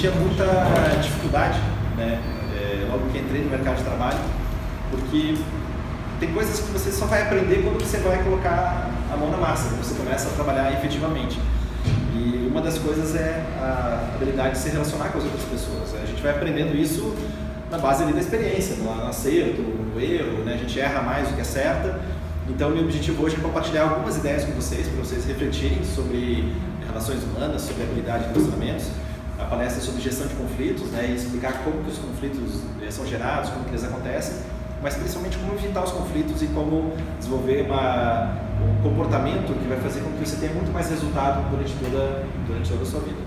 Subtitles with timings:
[0.00, 0.46] sentia muita
[1.02, 1.58] dificuldade,
[1.94, 2.18] né,
[2.56, 4.18] é, logo que entrei no mercado de trabalho,
[4.90, 5.36] porque
[6.18, 9.68] tem coisas que você só vai aprender quando você vai colocar a mão na massa,
[9.68, 11.38] quando você começa a trabalhar efetivamente.
[12.14, 15.94] E uma das coisas é a habilidade de se relacionar com as outras pessoas.
[16.02, 17.14] A gente vai aprendendo isso
[17.70, 20.54] na base ali da experiência, no acerto, no erro, né?
[20.54, 22.00] a gente erra mais do que acerta.
[22.48, 26.50] Então, meu objetivo hoje é compartilhar algumas ideias com vocês, para vocês refletirem sobre
[26.86, 28.86] relações humanas, sobre habilidade de relacionamentos.
[29.50, 33.50] Palestra sobre gestão de conflitos, né, e explicar como que os conflitos eh, são gerados,
[33.50, 34.36] como que eles acontecem,
[34.80, 40.00] mas principalmente como evitar os conflitos e como desenvolver uma, um comportamento que vai fazer
[40.00, 43.18] com que você tenha muito mais resultado durante toda, durante toda a sua vida.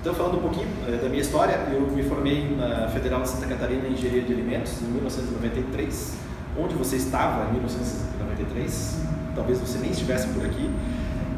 [0.00, 3.46] Então, falando um pouquinho é, da minha história, eu me formei na Federal de Santa
[3.46, 6.14] Catarina em Engenharia de Alimentos em 1993.
[6.56, 9.00] Onde você estava em 1993?
[9.34, 10.70] Talvez você nem estivesse por aqui,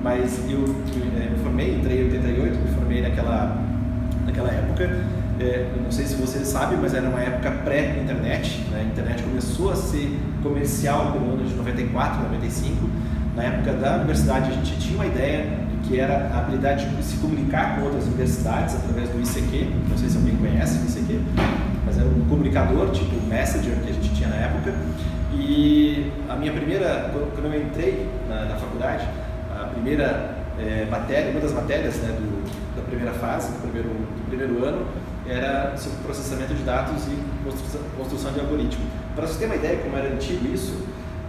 [0.03, 0.65] mas eu
[1.17, 3.57] é, me formei, entrei em 88, me formei naquela,
[4.29, 4.85] naquela época.
[5.41, 8.61] É, não sei se você sabe, mas era uma época pré-internet.
[8.71, 8.81] Né?
[8.81, 12.89] A internet começou a ser comercial pelo ano de 94, 95.
[13.35, 15.47] Na época da universidade, a gente tinha uma ideia
[15.85, 19.71] que era a habilidade de se comunicar com outras universidades através do ICQ.
[19.89, 21.21] Não sei se alguém conhece o ICQ,
[21.87, 24.75] mas era um comunicador tipo Messenger que a gente tinha na época.
[25.33, 29.07] E a minha primeira, quando eu entrei na, na faculdade,
[29.55, 32.38] a primeira é, matéria, uma das matérias né, do,
[32.79, 34.87] da primeira fase, do primeiro, do primeiro ano,
[35.27, 38.85] era sobre processamento de dados e construção, de algoritmo.
[39.15, 40.87] Para você ter uma ideia como era antigo isso,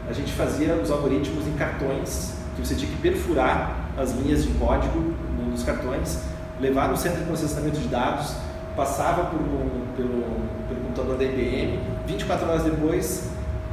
[0.08, 4.52] a gente fazia os algoritmos em cartões que você tinha que perfurar as linhas de
[4.54, 5.14] código
[5.50, 6.20] nos cartões,
[6.60, 8.34] levar no centro de processamento de dados,
[8.76, 10.24] passava por um, pelo,
[10.68, 13.30] pelo computador da IBM, 24 horas depois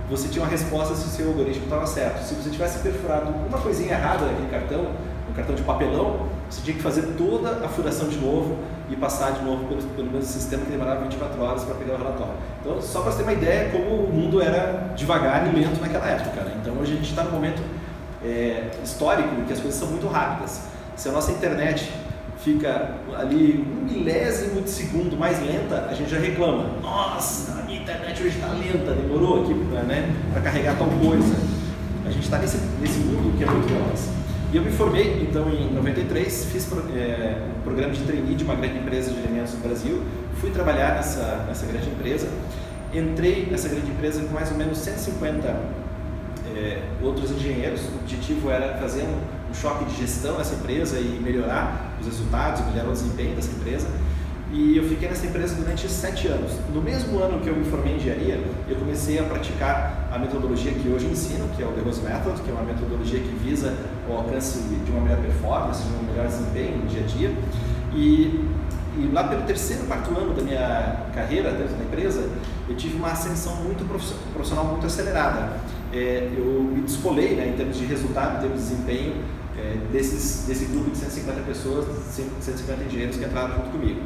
[0.09, 2.23] você tinha uma resposta se o seu algoritmo estava certo.
[2.23, 4.87] Se você tivesse perfurado uma coisinha errada naquele cartão,
[5.29, 8.57] um cartão de papelão, você tinha que fazer toda a furação de novo
[8.89, 11.99] e passar de novo pelo, pelo mesmo sistema que demorava 24 horas para pegar o
[11.99, 12.35] relatório.
[12.61, 16.07] Então, só para você ter uma ideia como o mundo era devagar e lento naquela
[16.07, 16.43] época.
[16.43, 16.57] Né?
[16.61, 17.63] Então, hoje a gente está no momento
[18.25, 20.63] é, histórico que as coisas são muito rápidas.
[20.95, 21.91] Se a nossa internet
[22.39, 26.79] fica ali um milésimo de segundo mais lenta, a gente já reclama.
[26.81, 31.35] Nossa, a minha internet hoje está lenta, demorou aqui para né, carregar tal coisa.
[32.07, 34.26] A gente está nesse, nesse mundo que é muito veloz.
[34.57, 38.55] E eu me formei, então, em 93, fiz é, um programa de trainee de uma
[38.55, 40.03] grande empresa de alimentos no Brasil,
[40.41, 42.27] fui trabalhar nessa, nessa grande empresa,
[42.91, 45.47] entrei nessa grande empresa com mais ou menos 150
[46.57, 47.83] é, outros engenheiros.
[47.83, 52.65] O objetivo era fazer um, um, choque de gestão nessa empresa e melhorar os resultados,
[52.65, 53.87] melhorar o desempenho dessa empresa.
[54.57, 56.51] E eu fiquei nessa empresa durante sete anos.
[56.73, 60.73] No mesmo ano que eu me formei em engenharia, eu comecei a praticar a metodologia
[60.73, 63.77] que hoje ensino, que é o The Rose Method, que é uma metodologia que visa
[64.09, 67.31] o alcance de uma melhor performance, de um melhor desempenho no dia a dia.
[67.93, 68.49] E,
[68.97, 72.27] e lá pelo terceiro, quarto ano da minha carreira dentro da empresa,
[72.67, 73.87] eu tive uma ascensão muito
[74.33, 75.61] profissional muito acelerada
[75.93, 79.15] é, eu me descolei né, em termos de resultado, em termos de desempenho
[79.57, 84.01] é, desses, desse grupo de 150 pessoas, 150 engenheiros que entraram junto comigo.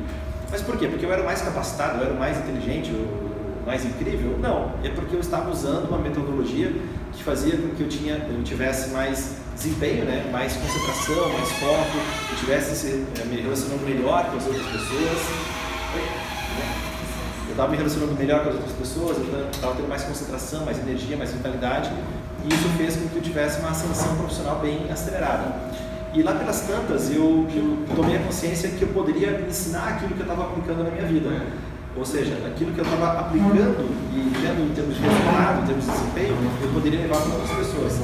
[0.51, 0.89] Mas por quê?
[0.89, 4.37] Porque eu era mais capacitado, eu era mais inteligente, o mais incrível?
[4.39, 6.73] Não, é porque eu estava usando uma metodologia
[7.13, 10.29] que fazia com que eu, tinha, eu tivesse mais desempenho, né?
[10.33, 11.99] mais concentração, mais foco,
[12.31, 15.51] eu tivesse se, é, me relacionando melhor com as outras pessoas
[17.51, 20.79] eu estava me relacionando melhor com as outras pessoas, eu estava tendo mais concentração, mais
[20.79, 21.91] energia, mais vitalidade,
[22.45, 25.53] e isso fez com que eu tivesse uma ascensão profissional bem acelerada.
[26.13, 30.21] E lá pelas tantas, eu, eu tomei a consciência que eu poderia ensinar aquilo que
[30.21, 31.29] eu estava aplicando na minha vida.
[31.97, 35.85] Ou seja, aquilo que eu estava aplicando e vendo em termos de resultado, em termos
[35.85, 38.01] de desempenho, eu poderia levar para outras pessoas.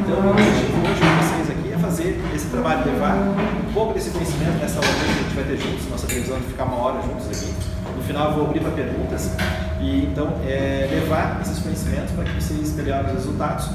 [0.00, 4.10] Então, o objetivo hoje com vocês aqui é fazer esse trabalho, levar um pouco desse
[4.10, 7.02] conhecimento nessa hora que a gente vai ter juntos, nossa televisão de ficar uma hora
[7.02, 7.76] juntos aqui
[8.06, 9.32] final eu vou abrir para perguntas
[9.80, 13.68] e então é, levar esses conhecimentos para que vocês melhorem os resultados,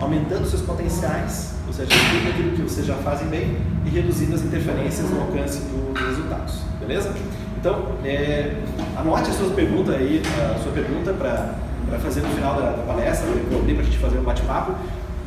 [0.00, 4.42] aumentando seus potenciais, ou seja, tudo aquilo que vocês já fazem bem e reduzindo as
[4.42, 7.14] interferências no alcance dos resultados, beleza?
[7.60, 8.54] Então, é,
[8.96, 10.22] anote a sua pergunta aí,
[10.54, 13.98] a sua pergunta para fazer no final da, da palestra, eu abrir para a gente
[13.98, 14.74] fazer um bate-papo.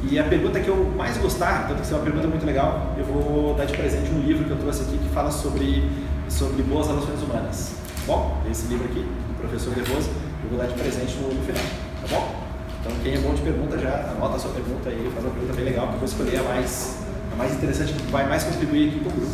[0.10, 3.06] E a pergunta que eu mais gostar, tem que ser uma pergunta muito legal, eu
[3.06, 5.88] vou dar de presente um livro que eu trouxe aqui que fala sobre,
[6.28, 7.74] sobre boas relações humanas.
[8.08, 10.10] Bom, esse livro aqui, do professor De Rosa,
[10.44, 11.64] eu vou dar de presente no, no final,
[12.02, 12.50] tá bom?
[12.92, 15.54] Então quem é bom de pergunta já anota a sua pergunta aí, faz uma pergunta
[15.54, 16.98] bem legal, que eu vou escolher a mais,
[17.32, 19.32] a mais interessante, que vai mais contribuir aqui com o grupo.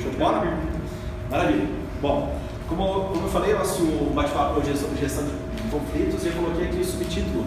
[0.00, 0.58] Show de bola?
[1.28, 1.66] Maravilha.
[2.00, 3.82] Bom, como, como eu falei, nosso
[4.14, 7.44] bate-papo hoje é gestão de conflitos e eu coloquei aqui o subtítulo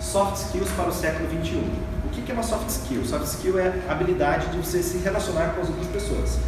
[0.00, 1.62] Soft Skills para o século XXI.
[2.04, 3.04] O que é uma soft skill?
[3.04, 6.38] Soft skill é a habilidade de você se relacionar com as outras pessoas.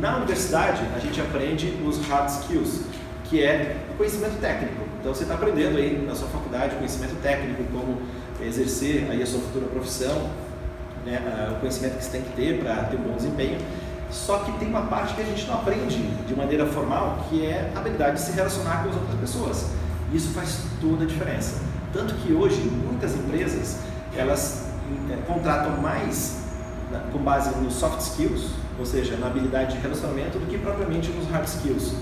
[0.00, 2.82] Na universidade, a gente aprende os hard skills,
[3.24, 4.83] que é o conhecimento técnico.
[5.04, 8.00] Então, você está aprendendo aí na sua faculdade conhecimento técnico, como
[8.40, 10.30] exercer aí a sua futura profissão,
[11.04, 11.20] né,
[11.54, 13.58] o conhecimento que você tem que ter para ter um bom desempenho.
[14.10, 17.70] Só que tem uma parte que a gente não aprende de maneira formal, que é
[17.74, 19.66] a habilidade de se relacionar com as outras pessoas.
[20.10, 21.60] Isso faz toda a diferença.
[21.92, 23.80] Tanto que hoje muitas empresas
[24.16, 24.68] elas
[25.10, 26.38] é, contratam mais
[27.12, 31.28] com base nos soft skills, ou seja, na habilidade de relacionamento, do que propriamente nos
[31.28, 31.92] hard skills.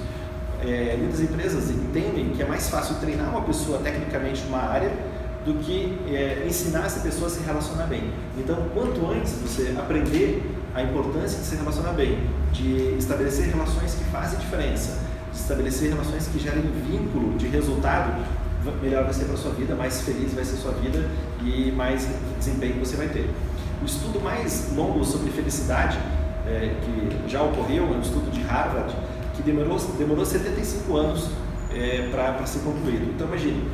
[0.64, 4.92] É, muitas empresas entendem que é mais fácil treinar uma pessoa tecnicamente numa área
[5.44, 8.12] do que é, ensinar essa pessoa a se relacionar bem.
[8.38, 10.42] Então, quanto antes você aprender
[10.74, 12.18] a importância de se relacionar bem,
[12.52, 14.98] de estabelecer relações que fazem diferença,
[15.32, 18.24] de estabelecer relações que gerem vínculo de resultado,
[18.80, 21.08] melhor vai ser para a sua vida, mais feliz vai ser a sua vida
[21.42, 22.08] e mais
[22.38, 23.28] desempenho você vai ter.
[23.80, 25.98] O estudo mais longo sobre felicidade,
[26.46, 28.94] é, que já ocorreu, é um estudo de Harvard,
[29.42, 31.28] que demorou, demorou 75 anos
[31.74, 33.10] é, para ser concluído.
[33.14, 33.68] Então, imagine,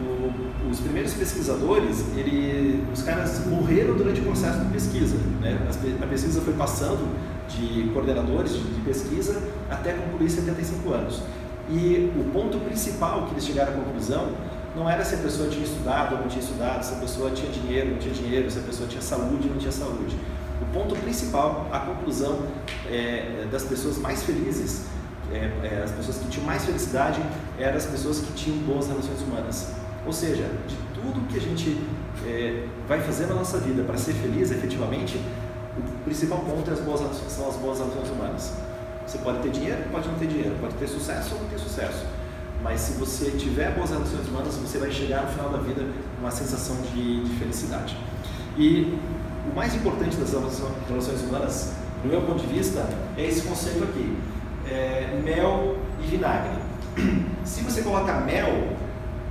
[0.00, 5.16] o, os primeiros pesquisadores, ele, os caras morreram durante o processo de pesquisa.
[5.40, 5.58] Né?
[6.02, 7.08] A pesquisa foi passando
[7.48, 9.40] de coordenadores de, de pesquisa
[9.70, 11.22] até concluir 75 anos.
[11.70, 14.32] E o ponto principal que eles chegaram à conclusão
[14.74, 17.50] não era se a pessoa tinha estudado ou não tinha estudado, se a pessoa tinha
[17.52, 20.16] dinheiro ou não tinha dinheiro, se a pessoa tinha saúde ou não tinha saúde.
[20.60, 22.40] O ponto principal, a conclusão
[22.88, 24.86] é, das pessoas mais felizes,
[25.32, 27.20] é, é, as pessoas que tinham mais felicidade,
[27.58, 29.72] eram as pessoas que tinham boas relações humanas.
[30.04, 31.80] Ou seja, de tudo que a gente
[32.26, 35.20] é, vai fazer na nossa vida para ser feliz efetivamente,
[35.76, 38.52] o principal ponto é as boas, são as boas relações humanas.
[39.06, 42.04] Você pode ter dinheiro, pode não ter dinheiro, pode ter sucesso ou não ter sucesso.
[42.62, 46.20] Mas se você tiver boas relações humanas, você vai chegar no final da vida com
[46.20, 47.96] uma sensação de, de felicidade.
[48.56, 48.98] E
[49.50, 54.16] o mais importante das relações humanas, do meu ponto de vista, é esse conceito aqui:
[54.72, 56.58] é mel e vinagre.
[57.44, 58.68] Se você coloca mel,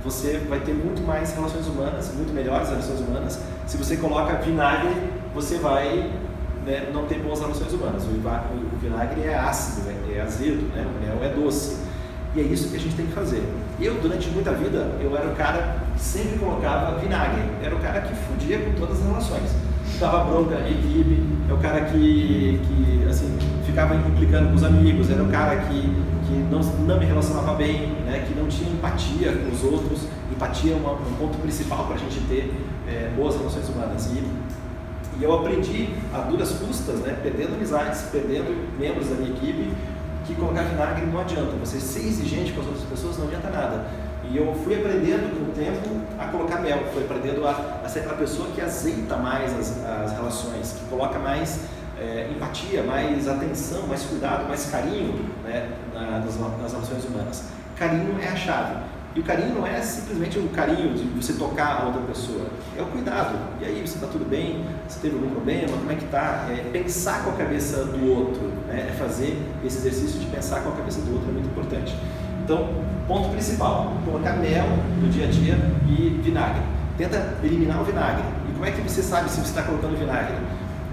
[0.04, 3.38] você vai ter muito mais relações humanas, muito melhores relações humanas.
[3.66, 4.94] Se você coloca vinagre,
[5.34, 6.10] você vai
[6.66, 8.04] né, não ter boas relações humanas.
[8.04, 10.84] O, vinagre é ácido, é, é azedo, né?
[10.84, 11.76] o mel é doce.
[12.34, 13.42] E é isso que a gente tem que fazer.
[13.80, 17.42] Eu, durante muita vida, eu era o cara que sempre colocava vinagre.
[17.62, 19.50] Era o cara que fudia com todas as relações.
[20.00, 23.38] Dava bronca equipe, é o cara que, que assim,
[23.72, 27.88] ficava implicando com os amigos, era o cara que, que não, não me relacionava bem,
[28.04, 30.06] né, que não tinha empatia com os outros.
[30.30, 32.52] Empatia é uma, um ponto principal para a gente ter
[32.86, 34.10] é, boas relações humanas.
[34.12, 34.22] E,
[35.18, 39.72] e eu aprendi a duras custas, né, perdendo amizades, perdendo membros da minha equipe,
[40.26, 41.52] que colocar vinagre não adianta.
[41.60, 43.86] Você ser exigente com as outras pessoas não adianta nada.
[44.30, 48.00] E eu fui aprendendo com o tempo a colocar mel, fui aprendendo a, a ser
[48.00, 51.60] aquela pessoa que azeita mais as, as relações, que coloca mais
[52.02, 57.44] é, empatia, mais atenção, mais cuidado, mais carinho né, nas, nas relações humanas.
[57.76, 58.76] Carinho é a chave.
[59.14, 62.46] E o carinho não é simplesmente o carinho de você tocar a outra pessoa,
[62.78, 63.36] é o cuidado.
[63.60, 64.64] E aí, você está tudo bem?
[64.88, 65.76] Você teve algum problema?
[65.76, 66.46] Como é que está?
[66.48, 68.88] É pensar com a cabeça do outro, né?
[68.88, 71.94] é fazer esse exercício de pensar com a cabeça do outro é muito importante.
[72.42, 72.70] Então,
[73.06, 74.66] ponto principal, colocar mel
[75.00, 76.62] no dia a dia e vinagre.
[76.96, 78.24] Tenta eliminar o vinagre.
[78.48, 80.36] E como é que você sabe se você está colocando vinagre?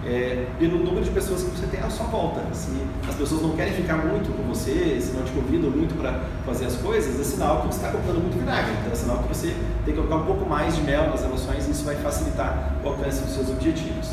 [0.09, 2.41] É, pelo número de pessoas que você tem à sua volta.
[2.51, 2.71] Se
[3.07, 6.65] as pessoas não querem ficar muito com você, se não te convidam muito para fazer
[6.65, 8.71] as coisas, é sinal que você está colocando muito vinagre.
[8.79, 11.67] Então é sinal que você tem que colocar um pouco mais de mel nas relações
[11.67, 14.09] e isso vai facilitar o alcance dos seus objetivos.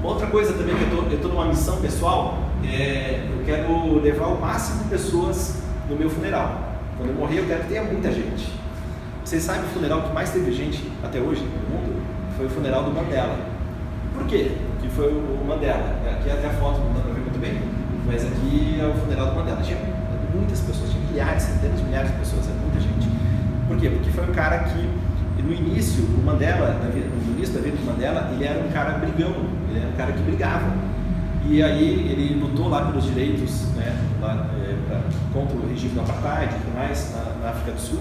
[0.00, 4.40] Uma outra coisa também que eu estou numa missão pessoal, é, eu quero levar o
[4.40, 6.72] máximo de pessoas no meu funeral.
[6.96, 8.52] Quando eu morrer, eu quero que tenha muita gente.
[9.24, 12.02] Vocês sabem o funeral que mais teve gente até hoje no mundo?
[12.36, 13.38] Foi o funeral do Mandela.
[14.14, 14.50] Por quê?
[14.82, 15.96] Que foi o Mandela.
[16.10, 17.58] Aqui até a foto não dá para ver muito bem,
[18.04, 19.62] mas aqui é o funeral do Mandela.
[19.62, 19.78] Tinha
[20.34, 23.08] muitas pessoas, tinha milhares, centenas de milhares de pessoas, é muita gente.
[23.68, 23.88] Por quê?
[23.88, 28.30] Porque foi um cara que, no início, o Mandela, no início da vida do Mandela,
[28.34, 29.34] ele era um cara brigão,
[29.70, 30.72] ele era um cara que brigava.
[31.46, 35.00] E aí ele lutou lá pelos direitos né, lá, é, pra,
[35.32, 38.00] contra o regime do apartheid e tudo mais na, na África do Sul.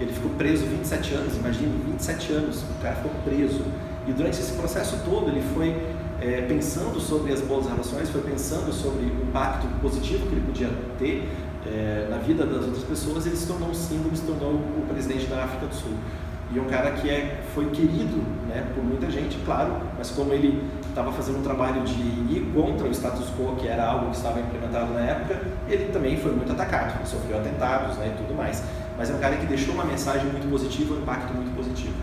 [0.00, 3.62] Ele ficou preso 27 anos, imagine, 27 anos, o cara ficou preso.
[4.06, 5.76] E durante esse processo todo ele foi
[6.20, 10.70] é, pensando sobre as boas relações, foi pensando sobre o impacto positivo que ele podia
[10.98, 11.28] ter
[11.66, 15.26] é, na vida das outras pessoas, ele se tornou um símbolo, se tornou o presidente
[15.26, 15.92] da África do Sul.
[16.52, 18.16] E um cara que é, foi querido
[18.48, 22.88] né, por muita gente, claro, mas como ele estava fazendo um trabalho de ir contra
[22.88, 26.50] o status quo, que era algo que estava implementado na época, ele também foi muito
[26.50, 28.64] atacado, sofreu atentados né, e tudo mais.
[28.98, 31.94] Mas é um cara que deixou uma mensagem muito positiva, um impacto muito positivo.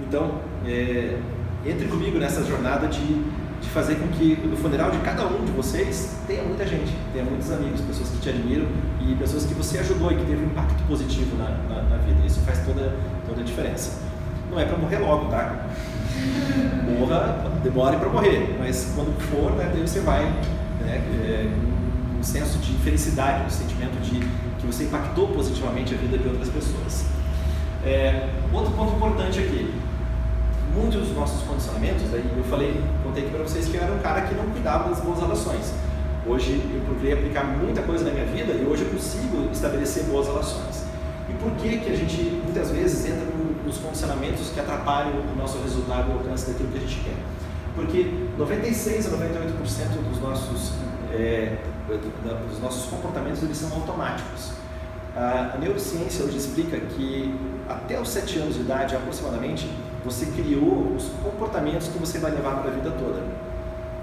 [0.00, 1.18] Então, é,
[1.66, 3.22] entre comigo nessa jornada de,
[3.60, 7.24] de fazer com que no funeral de cada um de vocês tenha muita gente, tenha
[7.24, 8.66] muitos amigos, pessoas que te admiram
[9.00, 12.24] e pessoas que você ajudou e que teve um impacto positivo na, na, na vida.
[12.26, 12.94] Isso faz toda,
[13.26, 14.00] toda a diferença.
[14.50, 15.66] Não é para morrer logo, tá?
[16.98, 20.24] Morra, demore para morrer, mas quando for, né, daí você vai
[20.80, 21.50] né, é,
[22.18, 24.20] um senso de felicidade, um sentimento de
[24.58, 27.04] que você impactou positivamente a vida de outras pessoas.
[27.84, 29.74] É, outro ponto importante aqui,
[30.74, 33.98] muitos dos nossos condicionamentos, aí eu falei, contei aqui para vocês que eu era um
[33.98, 35.72] cara que não cuidava das boas relações.
[36.26, 40.26] Hoje eu procurei aplicar muita coisa na minha vida e hoje eu consigo estabelecer boas
[40.26, 40.84] relações.
[41.28, 43.24] E por que que a gente muitas vezes entra
[43.64, 47.16] nos condicionamentos que atrapalham o nosso resultado e o alcance daquilo que a gente quer?
[47.74, 50.72] Porque 96 a 98% dos nossos
[51.12, 51.58] é,
[52.48, 54.52] dos nossos comportamentos eles são automáticos.
[55.16, 57.34] A neurociência hoje explica que
[57.68, 59.68] até os 7 anos de idade, aproximadamente,
[60.04, 63.22] você criou os comportamentos que você vai levar para a vida toda.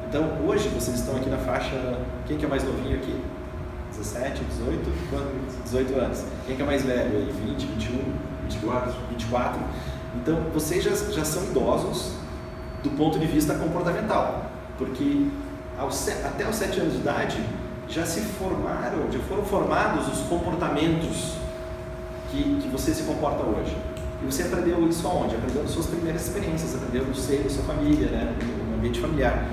[0.10, 2.00] Então, hoje, vocês estão aqui na faixa.
[2.25, 3.15] Quem que é mais novinho aqui?
[3.91, 5.63] 17, 18?
[5.63, 6.25] 18 anos.
[6.48, 7.34] Quem que é mais velho aí?
[7.48, 8.00] 20, 21?
[8.43, 8.93] 24.
[9.12, 9.62] 24.
[10.15, 12.13] Então, vocês já, já são idosos
[12.84, 14.50] do ponto de vista comportamental.
[14.77, 15.27] Porque
[15.77, 17.46] aos, até os 7 anos de idade,
[17.88, 21.36] já se formaram, já foram formados os comportamentos
[22.31, 23.75] que, que você se comporta hoje.
[24.21, 25.35] E você aprendeu isso aonde?
[25.35, 28.35] Aprendeu nas suas primeiras experiências, aprendeu no seio da sua família, né?
[28.69, 29.47] no ambiente familiar.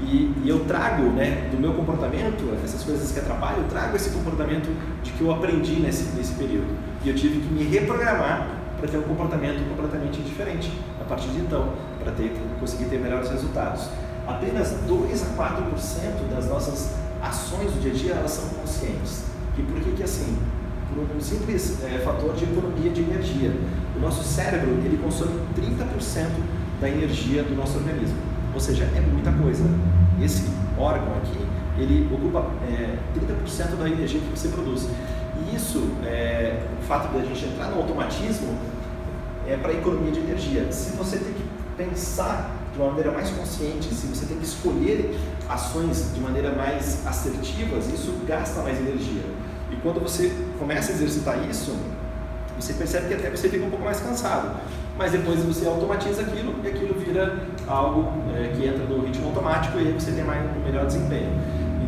[0.00, 4.10] E, e, eu trago, né, do meu comportamento, essas coisas que atrapalham, eu trago esse
[4.10, 4.68] comportamento
[5.02, 6.68] de que eu aprendi nesse, nesse período.
[7.04, 8.48] E eu tive que me reprogramar
[8.78, 13.28] para ter um comportamento completamente diferente a partir de então, para ter, conseguir ter melhores
[13.28, 13.88] resultados.
[14.26, 19.24] Apenas 2 a 4% das nossas ações do dia a dia elas são conscientes.
[19.56, 20.38] E por que que assim?
[20.88, 23.52] Por um simples é, fator de economia de energia.
[23.96, 26.28] O nosso cérebro ele consome 30%
[26.80, 28.16] da energia do nosso organismo.
[28.54, 29.64] Ou seja, é muita coisa.
[30.22, 30.44] Esse
[30.78, 31.38] órgão aqui,
[31.78, 34.88] ele ocupa é, 30% da energia que você produz.
[35.38, 38.56] E isso, é, o fato de a gente entrar no automatismo,
[39.46, 40.70] é para economia de energia.
[40.72, 41.44] Se você tem que
[41.76, 45.18] pensar de uma maneira mais consciente, se você tem que escolher
[45.48, 49.22] ações de maneira mais assertivas, isso gasta mais energia.
[49.78, 51.76] E quando você começa a exercitar isso,
[52.58, 54.60] você percebe que até você fica um pouco mais cansado.
[54.96, 59.78] Mas depois você automatiza aquilo e aquilo vira algo é, que entra no ritmo automático
[59.78, 61.30] e aí você tem mais, um melhor desempenho.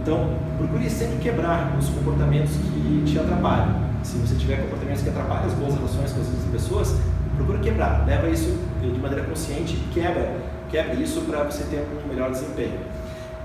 [0.01, 3.91] Então, procure sempre quebrar os comportamentos que te atrapalham.
[4.05, 6.95] Se você tiver comportamentos que atrapalham as boas relações com as outras pessoas,
[7.35, 8.07] procure quebrar.
[8.07, 10.37] Leva isso de maneira consciente quebra,
[10.71, 12.79] quebra isso para você ter um melhor desempenho.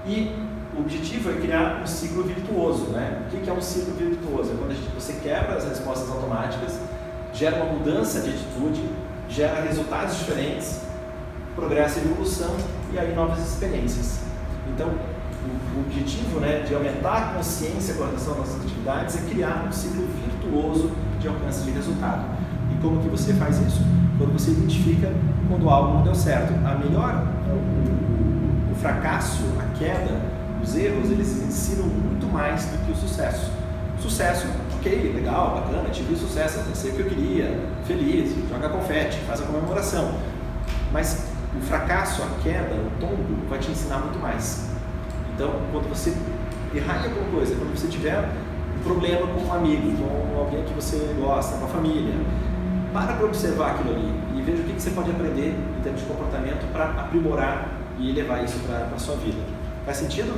[0.06, 0.32] E
[0.76, 2.88] o objetivo é criar um ciclo virtuoso.
[2.88, 3.24] Né?
[3.32, 4.52] O que é um ciclo virtuoso?
[4.52, 6.80] É quando você quebra as respostas automáticas,
[7.34, 8.84] gera uma mudança de atitude,
[9.30, 10.82] gera resultados diferentes,
[11.56, 12.56] progresso e evolução
[12.94, 14.20] e aí novas experiências.
[14.74, 19.30] Então, o, o objetivo né, de aumentar a consciência com relação às nossas atividades é
[19.30, 22.26] criar um ciclo virtuoso de alcance de resultado.
[22.74, 23.82] E como que você faz isso?
[24.18, 25.12] Quando você identifica
[25.48, 26.54] quando algo não deu certo.
[26.66, 30.20] A melhor, o, o, o fracasso, a queda,
[30.66, 33.52] os erros, eles ensinam muito mais do que o sucesso.
[34.02, 39.42] Sucesso, ok, legal, bacana, tive sucesso, sei o que eu queria, feliz, joga confete, faz
[39.42, 40.16] a comemoração.
[40.92, 44.70] Mas o fracasso, a queda, o tombo vai te ensinar muito mais.
[45.34, 46.14] Então, quando você
[46.74, 48.28] errar em alguma coisa, quando você tiver
[48.78, 52.16] um problema com um amigo, com alguém que você gosta, com a família,
[52.92, 56.08] para para observar aquilo ali e veja o que você pode aprender em termos de
[56.08, 57.70] comportamento para aprimorar
[58.00, 59.55] e levar isso para a sua vida.
[59.86, 60.34] Faz sentido?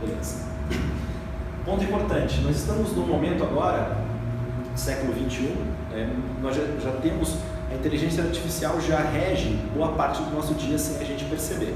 [0.00, 0.44] Beleza.
[1.64, 3.96] Ponto importante, nós estamos num momento agora,
[4.74, 5.46] século 21,
[5.92, 6.08] é,
[6.42, 7.36] nós já, já temos
[7.70, 11.74] a inteligência artificial já rege boa parte do nosso dia sem a gente perceber.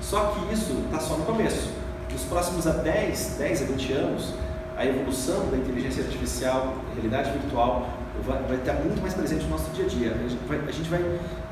[0.00, 1.70] Só que isso está só no começo.
[2.10, 4.34] Nos próximos a 10, 10 a 20 anos,
[4.76, 7.88] a evolução da inteligência artificial, realidade virtual,
[8.26, 10.12] vai, vai estar muito mais presente no nosso dia a dia.
[10.12, 11.00] A gente vai, a gente vai,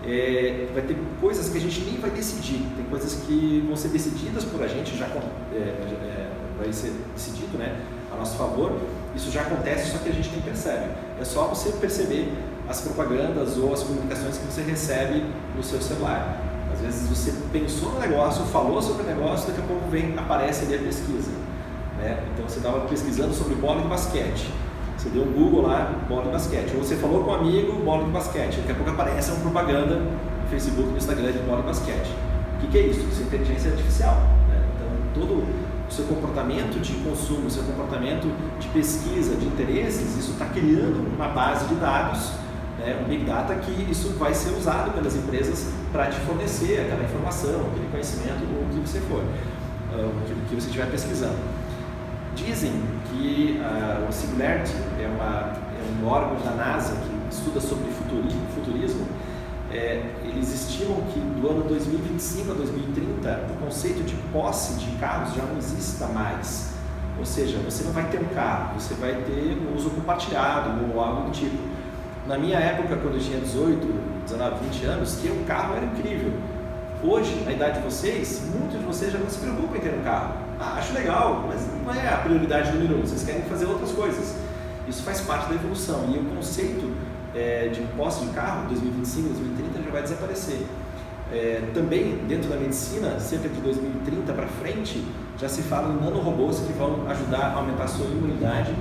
[0.04, 3.88] é, vai ter coisas que a gente nem vai decidir, tem coisas que vão ser
[3.88, 7.80] decididas por a gente, já é, é, vai ser decidido né,
[8.12, 8.78] a nosso favor.
[9.14, 10.90] Isso já acontece, só que a gente nem percebe.
[11.20, 12.32] É só você perceber
[12.68, 15.24] as propagandas ou as comunicações que você recebe
[15.56, 16.40] no seu celular.
[16.72, 20.64] Às vezes você pensou no negócio, falou sobre o negócio, daqui a pouco vem, aparece
[20.64, 21.32] ali a pesquisa.
[21.98, 22.22] Né?
[22.32, 24.48] Então você estava pesquisando sobre bola de basquete.
[25.00, 26.74] Você deu um Google lá, bola de basquete.
[26.74, 28.58] Ou você falou com um amigo, bola de basquete.
[28.58, 32.10] Daqui a pouco aparece uma propaganda no Facebook, no Instagram de bola de basquete.
[32.56, 33.00] O que, que é isso?
[33.10, 34.16] Isso é inteligência artificial.
[34.46, 34.62] Né?
[34.76, 35.32] Então, todo
[35.88, 38.30] o seu comportamento de consumo, o seu comportamento
[38.60, 42.32] de pesquisa, de interesses, isso está criando uma base de dados,
[42.78, 47.04] né, um Big Data, que isso vai ser usado pelas empresas para te fornecer aquela
[47.04, 51.38] informação, aquele conhecimento, o que você for, uh, o que, você estiver pesquisando.
[52.34, 52.72] Dizem
[53.08, 59.06] que uh, o Singularity é, é um órgão da NASA que estuda sobre futurismo,
[59.72, 65.34] é, eles estimam que do ano 2025 a 2030 o conceito de posse de carros
[65.34, 66.70] já não exista mais.
[67.18, 71.00] Ou seja, você não vai ter um carro, você vai ter um uso compartilhado ou
[71.00, 71.56] algo do tipo.
[72.26, 73.86] Na minha época, quando eu tinha 18,
[74.24, 76.32] 19, 20 anos, ter um carro era incrível.
[77.02, 80.02] Hoje, na idade de vocês, muitos de vocês já não se preocupam em ter um
[80.02, 80.34] carro.
[80.58, 84.36] Ah, acho legal, mas não é a prioridade número um, vocês querem fazer outras coisas.
[84.88, 86.90] Isso faz parte da evolução e o conceito
[87.34, 90.66] é, de posse de carro, 2025, 2030, já vai desaparecer.
[91.32, 95.04] É, também, dentro da medicina, cerca de 2030 para frente,
[95.38, 98.74] já se fala em nanorobôs que vão ajudar a aumentar a sua imunidade.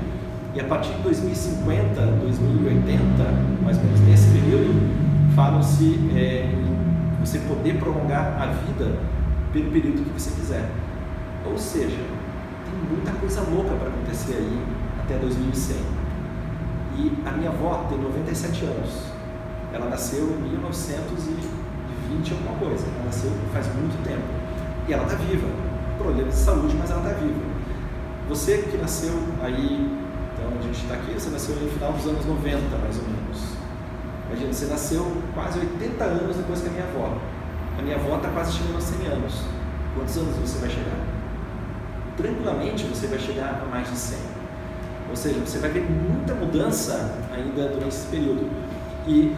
[0.55, 2.99] E a partir de 2050, 2080,
[3.63, 4.73] mais ou menos nesse período,
[5.35, 8.97] falam-se é, em você poder prolongar a vida
[9.53, 10.67] pelo período que você quiser.
[11.45, 11.99] Ou seja,
[12.69, 14.65] tem muita coisa louca para acontecer aí
[14.99, 15.77] até 2100.
[16.95, 18.91] E a minha avó tem 97 anos.
[19.73, 22.85] Ela nasceu em 1920 alguma coisa.
[22.95, 24.23] Ela nasceu faz muito tempo.
[24.87, 25.47] E ela está viva.
[25.97, 27.41] Problemas de saúde, mas ela está viva.
[28.29, 29.89] Você que nasceu aí,
[30.33, 33.59] então a gente está aqui, você nasceu no final dos anos 90, mais ou menos.
[34.27, 37.17] Imagina, você nasceu quase 80 anos depois que a minha avó.
[37.77, 39.41] A minha avó está quase chegando aos 100 anos.
[39.95, 40.98] Quantos anos você vai chegar?
[42.21, 44.17] Tranquilamente você vai chegar a mais de 100.
[45.09, 48.49] Ou seja, você vai ver muita mudança ainda durante esse período.
[49.07, 49.33] E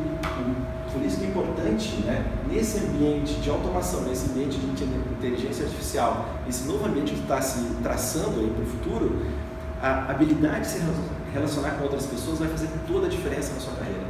[0.92, 6.26] por isso que é importante, né, nesse ambiente de automação, nesse ambiente de inteligência artificial,
[6.50, 9.26] esse novo ambiente que está se traçando para o futuro,
[9.82, 10.82] a habilidade de se
[11.32, 14.04] relacionar com outras pessoas vai fazer toda a diferença na sua carreira.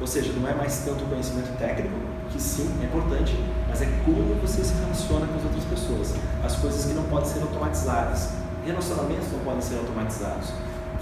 [0.00, 1.94] Ou seja, não é mais tanto o conhecimento técnico,
[2.30, 3.38] que sim, é importante,
[3.68, 6.14] mas é como você se relaciona com as outras pessoas.
[6.44, 8.30] As coisas que não podem ser automatizadas.
[8.64, 10.52] Relacionamentos não podem ser automatizados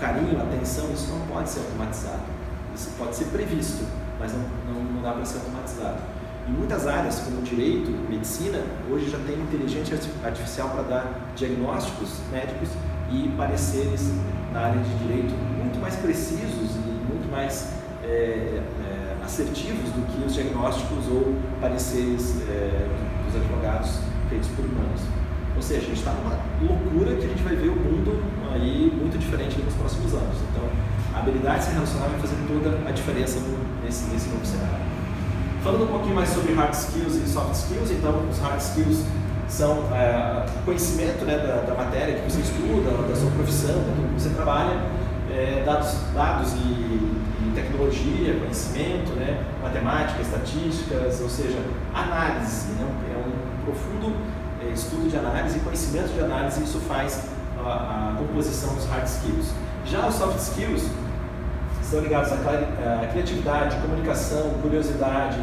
[0.00, 2.22] carinho, a atenção, isso não pode ser automatizado.
[2.74, 3.84] Isso pode ser previsto,
[4.18, 5.98] mas não, não, não dá para ser automatizado.
[6.48, 12.68] Em muitas áreas, como direito, medicina, hoje já tem inteligência artificial para dar diagnósticos médicos
[13.10, 14.12] e pareceres
[14.52, 17.72] na área de direito muito mais precisos e muito mais
[18.04, 18.62] é,
[19.26, 22.86] assertivos do que os diagnósticos ou pareceres é,
[23.26, 23.98] dos advogados
[24.30, 25.02] feitos por humanos.
[25.56, 28.92] Ou seja, a gente está numa loucura que a gente vai ver o mundo aí
[28.94, 30.36] muito diferente nos próximos anos.
[30.50, 30.64] Então,
[31.14, 33.40] a habilidade de se relacionar vai fazer toda a diferença
[33.82, 34.86] nesse, nesse novo cenário.
[35.62, 39.04] Falando um pouquinho mais sobre hard skills e soft skills, então, os hard skills
[39.48, 44.22] são é, conhecimento né, da, da, matéria que você estuda, da sua profissão, do que
[44.22, 44.78] você trabalha,
[45.30, 46.75] é, dados, dados e,
[47.76, 51.58] e, tecnologia, conhecimento, né, matemática, estatísticas, ou seja,
[51.94, 54.16] análise, né, é um profundo
[54.62, 57.28] é, estudo de análise, conhecimento de análise, isso faz
[57.62, 59.52] a, a, composição dos hard skills.
[59.84, 60.90] Já os soft skills
[61.82, 65.40] estão ligados à criatividade, comunicação, curiosidade,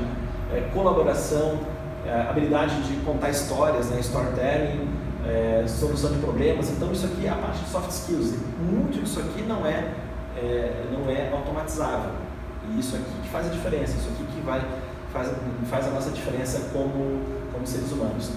[0.54, 1.60] é, colaboração,
[2.06, 4.90] é, habilidade de contar histórias, né, storytelling,
[5.26, 6.70] é, solução de problemas.
[6.70, 8.36] Então isso aqui é a parte de soft skills.
[8.60, 9.94] Muito disso aqui não é,
[10.36, 12.23] é, não é automatizável.
[12.70, 14.66] E isso aqui que faz a diferença, isso aqui que vai,
[15.12, 15.30] faz,
[15.70, 17.22] faz a nossa diferença como,
[17.52, 18.32] como seres humanos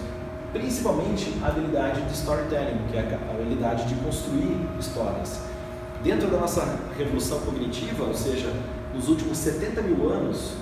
[0.53, 5.41] principalmente a habilidade de storytelling, que é a habilidade de construir histórias.
[6.03, 8.53] Dentro da nossa revolução cognitiva, ou seja,
[8.95, 10.55] nos últimos 70 mil anos,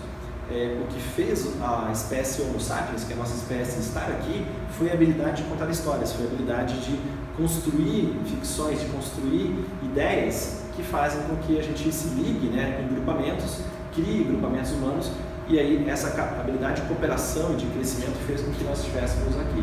[0.51, 4.45] é, o que fez a espécie Homo sapiens, que é a nossa espécie, estar aqui,
[4.71, 6.99] foi a habilidade de contar histórias, foi a habilidade de
[7.37, 12.95] construir ficções, de construir ideias que fazem com que a gente se ligue né, em
[12.95, 13.61] grupamentos,
[13.93, 15.11] crie grupamentos humanos
[15.49, 16.09] e aí essa
[16.41, 19.63] habilidade de cooperação e de crescimento fez com que nós estivéssemos aqui.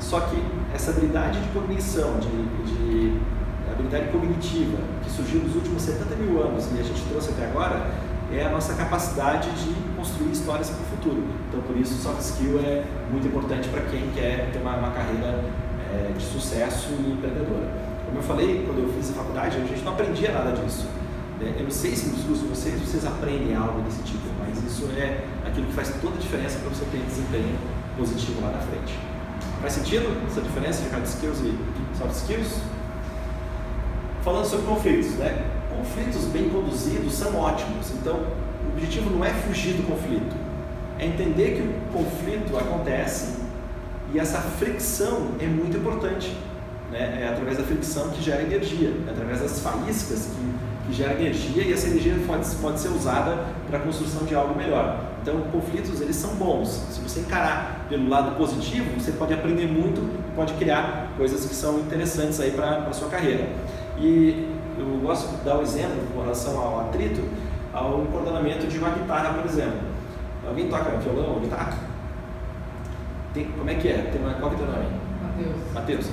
[0.00, 0.36] Só que
[0.74, 2.28] essa habilidade de cognição, de,
[2.64, 3.20] de
[3.70, 7.90] habilidade cognitiva, que surgiu nos últimos 70 mil anos e a gente trouxe até agora,
[8.32, 11.22] é a nossa capacidade de construir histórias para o futuro.
[11.48, 15.44] Então, por isso, soft skill é muito importante para quem quer ter uma, uma carreira
[15.92, 17.95] é, de sucesso e empreendedora.
[18.06, 20.86] Como eu falei, quando eu fiz a faculdade, a gente não aprendia nada disso.
[21.40, 21.54] Né?
[21.58, 25.24] Eu não sei se nos cursos vocês vocês aprendem algo desse tipo, mas isso é
[25.44, 27.58] aquilo que faz toda a diferença para você ter desempenho
[27.96, 28.98] positivo lá na frente.
[29.60, 31.58] Faz sentido essa diferença de hard skills e
[31.98, 32.60] soft skills?
[34.22, 35.44] Falando sobre conflitos, né?
[35.68, 37.90] Conflitos bem conduzidos são ótimos.
[37.92, 40.34] Então, o objetivo não é fugir do conflito,
[40.98, 43.44] é entender que o conflito acontece
[44.12, 46.36] E essa fricção é muito importante.
[46.96, 47.22] Né?
[47.22, 51.62] É através da fricção que gera energia, é através das faíscas que, que gera energia
[51.62, 55.04] e essa energia pode, pode ser usada para a construção de algo melhor.
[55.20, 56.68] Então, conflitos eles são bons.
[56.90, 60.00] Se você encarar pelo lado positivo, você pode aprender muito
[60.36, 63.48] pode criar coisas que são interessantes aí para a sua carreira.
[63.98, 67.22] E eu gosto de dar um exemplo com relação ao atrito,
[67.72, 69.80] ao coordenamento de uma guitarra, por exemplo.
[70.46, 71.74] Alguém toca violão ou guitarra?
[73.32, 74.10] Tem, como é que é?
[74.12, 74.88] Tem uma, qual que é o teu nome?
[75.22, 75.56] Matheus.
[75.74, 76.06] Mateus.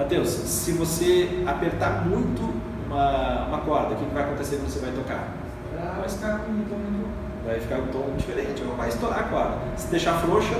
[0.00, 2.40] Mateus, se você apertar muito
[2.86, 5.28] uma, uma corda, o que, que vai acontecer quando você vai tocar?
[5.76, 9.22] Vai ficar com um tom muito Vai ficar um tom diferente, ou vai estourar a
[9.24, 9.58] corda.
[9.76, 10.54] Se deixar frouxa,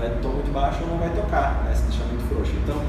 [0.00, 1.74] é tom muito baixo, não vai tocar, né?
[1.74, 2.52] se deixar muito frouxa.
[2.62, 2.80] Então,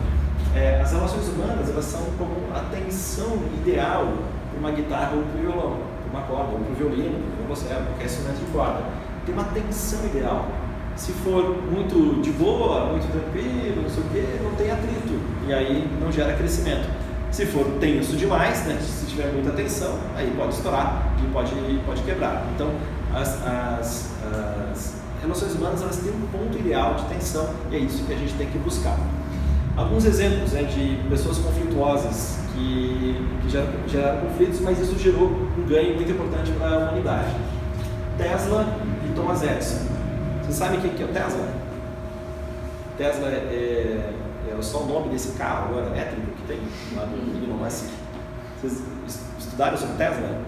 [0.56, 4.14] é, as relações humanas, elas são como a tensão ideal
[4.52, 7.46] para uma guitarra ou para o violão, para uma corda, ou para o violino, para
[7.46, 8.84] violoncelo, qualquer instrumento de corda.
[9.26, 10.46] Tem uma tensão ideal.
[11.02, 15.20] Se for muito de boa, muito tranquilo, não sei o quê, não tem atrito.
[15.48, 16.88] E aí não gera crescimento.
[17.32, 21.56] Se for tenso demais, né, se tiver muita tensão, aí pode estourar e pode,
[21.88, 22.46] pode quebrar.
[22.54, 22.70] Então,
[23.16, 24.12] as, as,
[24.72, 28.18] as relações humanas elas têm um ponto ideal de tensão e é isso que a
[28.18, 28.96] gente tem que buscar.
[29.76, 35.66] Alguns exemplos né, de pessoas conflituosas que, que geraram, geraram conflitos, mas isso gerou um
[35.68, 37.36] ganho muito importante para a humanidade.
[38.20, 38.68] Tesla
[39.10, 39.91] e Thomas Edison.
[40.52, 41.48] Vocês sabem quem que é o Tesla?
[42.98, 44.12] Tesla é,
[44.50, 46.60] é, é só o nome desse carro agora elétrico que tem
[46.94, 47.86] lá do Elon Musk.
[48.60, 48.84] Vocês
[49.40, 50.42] estudaram sobre Tesla?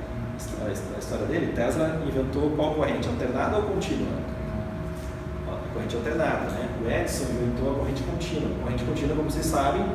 [0.67, 1.53] A história dele?
[1.53, 3.07] Tesla inventou qual corrente?
[3.07, 4.11] Alternada ou contínua?
[5.47, 6.67] A corrente alternada, né?
[6.83, 8.51] O Edison inventou a corrente contínua.
[8.57, 9.85] A corrente contínua, como vocês sabem,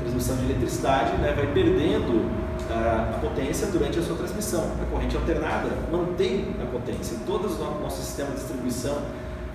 [0.00, 2.26] transmissão de eletricidade né, vai perdendo
[2.70, 4.64] a, a potência durante a sua transmissão.
[4.80, 7.18] A corrente alternada mantém a potência.
[7.26, 8.96] Todo o nosso sistema de distribuição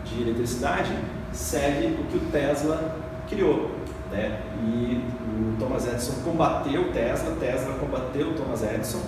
[0.05, 0.91] de eletricidade
[1.31, 2.95] segue o que o Tesla
[3.27, 3.71] criou.
[4.11, 4.39] Né?
[4.63, 9.01] E o Thomas Edison combateu o Tesla, Tesla combateu o Thomas Edison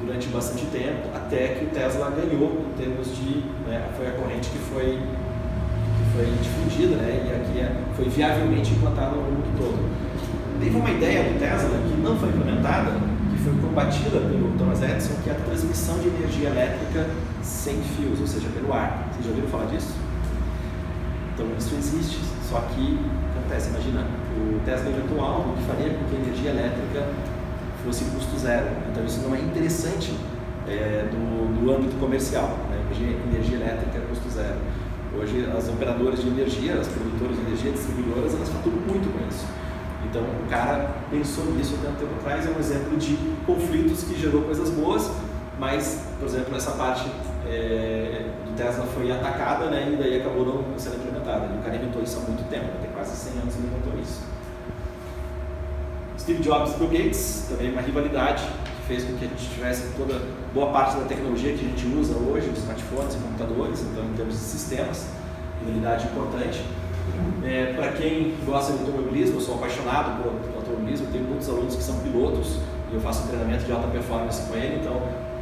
[0.00, 3.42] durante bastante tempo, até que o Tesla ganhou em termos de.
[3.66, 8.72] Né, foi a corrente que foi, que foi difundida né, e aqui é, foi viavelmente
[8.72, 10.06] implantada no mundo todo.
[10.60, 12.92] Teve uma ideia do Tesla que não foi implementada,
[13.30, 17.06] que foi combatida pelo Thomas Edison, que é a transmissão de energia elétrica
[17.42, 19.08] sem fios, ou seja, pelo ar.
[19.12, 20.05] Vocês já ouviram falar disso?
[21.36, 22.18] Então isso existe,
[22.48, 22.98] só que
[23.36, 24.06] acontece, imagina,
[24.38, 27.08] o Tesla inventou algo que faria com que a energia elétrica
[27.84, 28.68] fosse custo zero.
[28.90, 30.16] Então isso não é interessante
[30.66, 32.80] é, do, do âmbito comercial, né?
[32.86, 34.56] energia, energia elétrica é custo zero.
[35.14, 39.44] Hoje as operadoras de energia, as produtoras de energia, distribuidoras, elas faturam muito com isso.
[40.08, 44.18] Então o cara pensou nisso há tanto tempo atrás, é um exemplo de conflitos que
[44.18, 45.10] gerou coisas boas,
[45.58, 47.10] mas, por exemplo, essa parte
[47.46, 51.46] é, Tesla foi atacada né, e daí acabou não sendo implementada.
[51.54, 54.00] E o cara inventou isso há muito tempo, tem quase 100 anos que ele inventou
[54.00, 54.22] isso.
[56.18, 59.92] Steve Jobs e Bill Gates, também uma rivalidade que fez com que a gente tivesse
[59.96, 60.20] toda
[60.52, 64.14] boa parte da tecnologia que a gente usa hoje, os smartphones e computadores, então em
[64.14, 65.06] termos de sistemas,
[65.60, 66.64] rivalidade importante.
[67.44, 71.76] É, Para quem gosta de automobilismo, eu sou apaixonado por, por automobilismo, tenho muitos alunos
[71.76, 72.58] que são pilotos
[72.90, 75.00] e eu faço um treinamento de alta performance com ele, então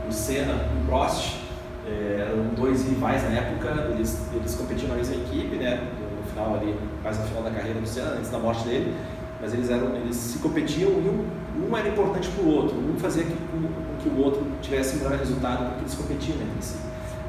[0.08, 1.43] o Senna o Prost
[1.86, 6.56] é, eram dois rivais na época, eles, eles competiam na mesma equipe, né, no final
[6.56, 8.94] ali, quase no final da carreira do Senna, antes da morte dele,
[9.40, 12.98] mas eles, eram, eles se competiam e um, um era importante para o outro, um
[12.98, 13.62] fazia que, com,
[14.02, 16.76] que o outro tivesse melhor resultado porque eles competiam entre si.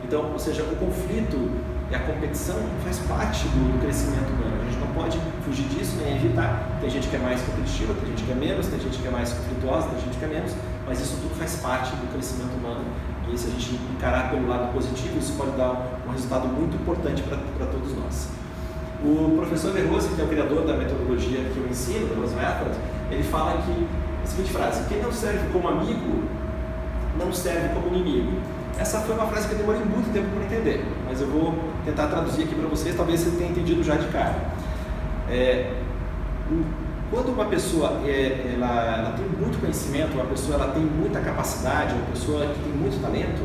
[0.04, 1.52] Então, ou seja, o conflito
[1.92, 4.55] e a competição faz parte do, do, crescimento humano.
[4.96, 6.80] Pode fugir disso nem evitar.
[6.80, 9.12] Tem gente que é mais competitiva, tem gente que é menos, tem gente que é
[9.12, 10.54] mais conflituosa, tem gente que é menos,
[10.88, 12.86] mas isso tudo faz parte do crescimento humano.
[13.32, 17.22] E se a gente encarar pelo lado positivo, isso pode dar um resultado muito importante
[17.24, 18.30] para todos nós.
[19.04, 22.72] O professor Verrose, que é o criador da metodologia que eu ensino, da Rose Method,
[23.12, 23.88] ele fala que
[24.24, 26.24] a seguinte frase: quem não serve como amigo
[27.20, 28.32] não serve como inimigo.
[28.80, 31.54] Essa foi uma frase que eu demorei muito tempo para entender, mas eu vou
[31.86, 34.36] tentar traduzir aqui para vocês, talvez você tenha entendido já de cara.
[35.30, 35.74] É,
[37.10, 41.94] quando uma pessoa é, ela, ela, tem muito conhecimento, uma pessoa ela tem muita capacidade,
[41.94, 43.42] uma pessoa que tem muito talento,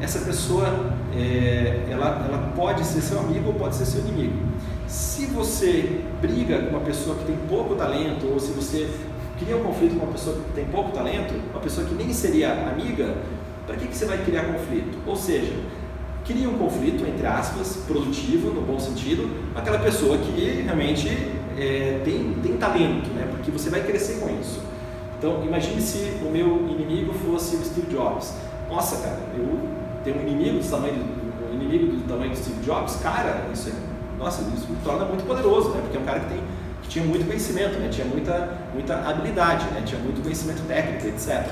[0.00, 4.34] essa pessoa é, ela, ela pode ser seu amigo ou pode ser seu inimigo.
[4.86, 8.88] Se você briga com uma pessoa que tem pouco talento, ou se você
[9.38, 12.52] cria um conflito com uma pessoa que tem pouco talento, uma pessoa que nem seria
[12.52, 13.14] amiga,
[13.66, 14.98] para que, que você vai criar conflito?
[15.06, 15.52] Ou seja,
[16.26, 21.08] cria um conflito, entre aspas, produtivo, no bom sentido, aquela pessoa que realmente
[21.56, 23.28] é, tem, tem talento, né?
[23.30, 24.60] porque você vai crescer com isso.
[25.18, 28.34] Então, imagine se o meu inimigo fosse o Steve Jobs.
[28.68, 29.58] Nossa, cara, eu
[30.04, 33.70] tenho um inimigo do tamanho do, um inimigo do tamanho do Steve Jobs, cara, isso
[33.70, 35.80] é nossa, isso me torna muito poderoso, né?
[35.82, 36.40] Porque é um cara que, tem,
[36.82, 37.88] que tinha muito conhecimento, né?
[37.90, 39.82] Tinha muita, muita habilidade, né?
[39.84, 41.46] Tinha muito conhecimento técnico, etc.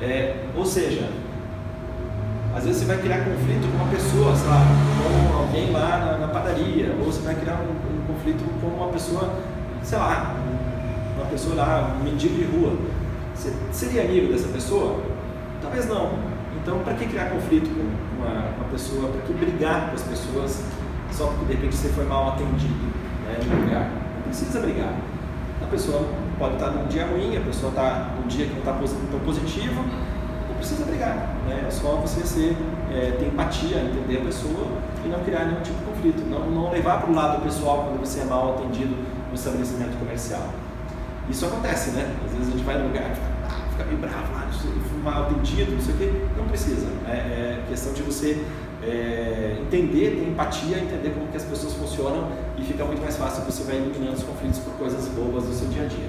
[0.00, 1.08] É, ou seja,
[2.56, 4.64] às vezes você vai criar conflito com uma pessoa, sei lá,
[5.30, 8.88] com alguém lá na, na padaria, ou você vai criar um, um, conflito com uma
[8.88, 9.30] pessoa,
[9.82, 10.34] sei lá,
[11.16, 12.72] uma pessoa lá, um mendigo de rua.
[13.34, 15.02] Você seria amigo dessa pessoa?
[15.60, 16.14] Talvez não.
[16.62, 19.10] Então, para que criar conflito com uma, uma pessoa?
[19.10, 20.64] Para que brigar com as pessoas
[21.12, 22.74] só porque de repente você foi mal atendido
[23.26, 23.90] né, no lugar?
[24.16, 24.94] Não precisa brigar.
[25.62, 28.72] A pessoa pode estar num dia ruim, a pessoa está num dia que não está
[28.72, 29.84] tão positivo,
[30.56, 31.16] precisa brigar,
[31.46, 31.64] né?
[31.66, 32.56] É só você ser,
[32.92, 34.68] é, ter empatia, entender a pessoa
[35.04, 36.22] e não criar nenhum tipo de conflito.
[36.28, 38.94] Não, não levar para o lado pessoal quando você é mal atendido
[39.28, 40.48] no estabelecimento comercial.
[41.28, 42.14] Isso acontece, né?
[42.24, 45.72] Às vezes a gente vai no lugar e fica meio bravo, ah, fui mal atendido,
[45.72, 46.12] não sei o quê.
[46.36, 46.86] Não precisa.
[46.86, 47.10] Né?
[47.10, 48.44] É questão de você
[48.82, 53.44] é, entender, ter empatia, entender como que as pessoas funcionam e fica muito mais fácil
[53.44, 56.08] você vai eliminando os conflitos por coisas bobas do seu dia a dia.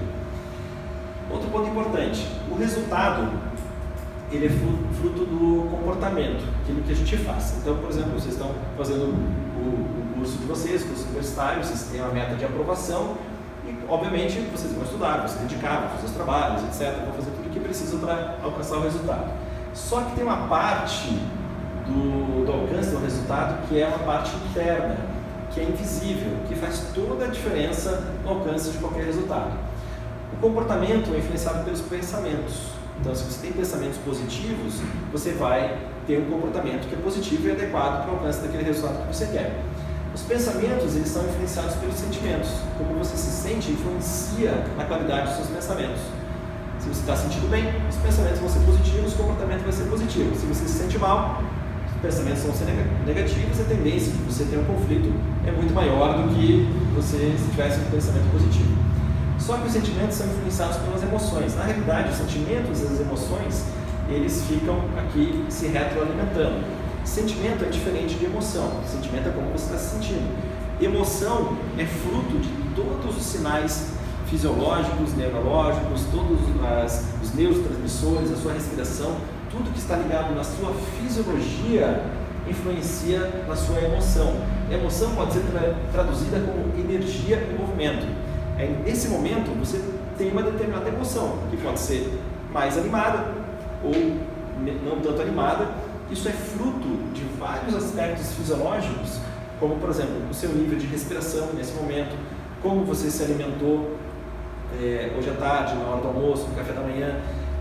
[1.30, 3.32] Outro ponto importante, o resultado
[4.32, 7.56] ele é fruto do comportamento, aquilo que a gente faz.
[7.62, 12.02] Então, por exemplo, vocês estão fazendo o, o curso de vocês, curso universitário, vocês têm
[12.02, 13.16] uma meta de aprovação
[13.66, 17.32] e, obviamente, vocês vão estudar, vão se dedicar, vão fazer os trabalhos, etc., vão fazer
[17.32, 19.32] tudo o que precisa para alcançar o resultado.
[19.74, 21.10] Só que tem uma parte
[21.86, 24.98] do, do alcance do resultado que é uma parte interna,
[25.52, 29.52] que é invisível, que faz toda a diferença no alcance de qualquer resultado.
[30.34, 32.77] O comportamento é influenciado pelos pensamentos.
[33.00, 34.82] Então, se você tem pensamentos positivos,
[35.12, 39.08] você vai ter um comportamento que é positivo e adequado para o alcance daquele resultado
[39.08, 39.64] que você quer.
[40.14, 42.50] Os pensamentos, eles são influenciados pelos sentimentos.
[42.78, 46.02] Como você se sente influencia na qualidade dos seus pensamentos.
[46.80, 50.36] Se você está sentindo bem, os pensamentos vão ser positivos, o comportamento vai ser positivo.
[50.36, 51.44] Se você se sente mal,
[51.94, 52.66] os pensamentos vão ser
[53.06, 55.14] negativos, a tendência de você ter um conflito
[55.46, 58.87] é muito maior do que você se tivesse um pensamento positivo.
[59.40, 61.56] Só que os sentimentos são influenciados pelas emoções.
[61.56, 63.66] Na realidade, os sentimentos e as emoções,
[64.10, 66.64] eles ficam aqui se retroalimentando.
[67.04, 68.82] Sentimento é diferente de emoção.
[68.86, 70.28] Sentimento é como você está se sentindo.
[70.82, 73.88] Emoção é fruto de todos os sinais
[74.28, 79.16] fisiológicos, neurológicos, todos as, os neurotransmissores, a sua respiração,
[79.50, 82.04] tudo que está ligado na sua fisiologia
[82.50, 84.36] influencia na sua emoção.
[84.72, 88.08] emoção pode ser tra traduzida como energia e movimento.
[88.58, 89.82] É, nesse momento, você
[90.18, 92.20] tem uma determinada emoção, que pode ser
[92.52, 93.26] mais animada
[93.84, 93.94] ou
[94.84, 95.68] não tanto animada.
[96.10, 99.20] Isso é fruto de vários aspectos fisiológicos,
[99.60, 102.16] como, por exemplo, o seu nível de respiração nesse momento,
[102.62, 103.98] como você se alimentou
[104.82, 107.20] é, hoje à tarde, na hora do almoço, no café da manhã,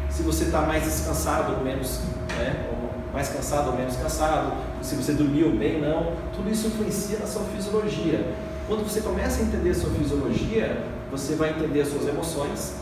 [0.08, 2.00] se você está mais descansado ou menos,
[2.38, 6.68] né, ou mais cansado ou menos cansado, se você dormiu bem ou não, tudo isso
[6.68, 8.24] influencia na sua fisiologia.
[8.66, 12.74] Quando você começa a entender a sua fisiologia, você vai entender as suas emoções,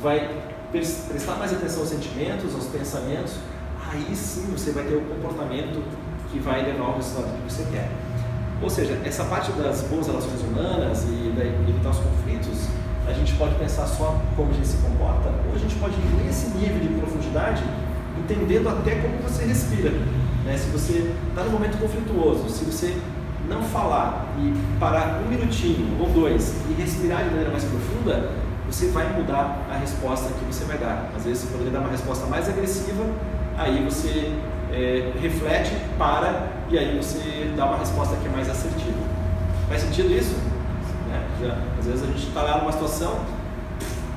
[0.00, 0.30] vai
[0.70, 3.34] prestar mais atenção aos sentimentos, aos pensamentos,
[3.90, 5.82] aí sim você vai ter o comportamento
[6.30, 7.90] que vai levar ao resultado que você quer.
[8.62, 11.34] Ou seja, essa parte das boas relações humanas e
[11.68, 12.68] evitar os conflitos,
[13.08, 16.24] a gente pode pensar só como a gente se comporta, ou a gente pode ir
[16.24, 17.64] nesse nível de profundidade,
[18.16, 19.90] entendendo até como você respira.
[20.44, 20.56] Né?
[20.56, 22.96] Se você está num momento conflituoso, se você
[23.52, 28.30] não falar e parar um minutinho ou dois e respirar de maneira mais profunda,
[28.66, 31.10] você vai mudar a resposta que você vai dar.
[31.16, 33.04] Às vezes você poderia dar uma resposta mais agressiva,
[33.58, 34.32] aí você
[34.72, 38.98] é, reflete, para e aí você dá uma resposta que é mais assertiva.
[39.68, 40.34] Faz sentido isso?
[41.08, 41.26] Né?
[41.42, 43.20] Já, às vezes a gente está lá numa situação,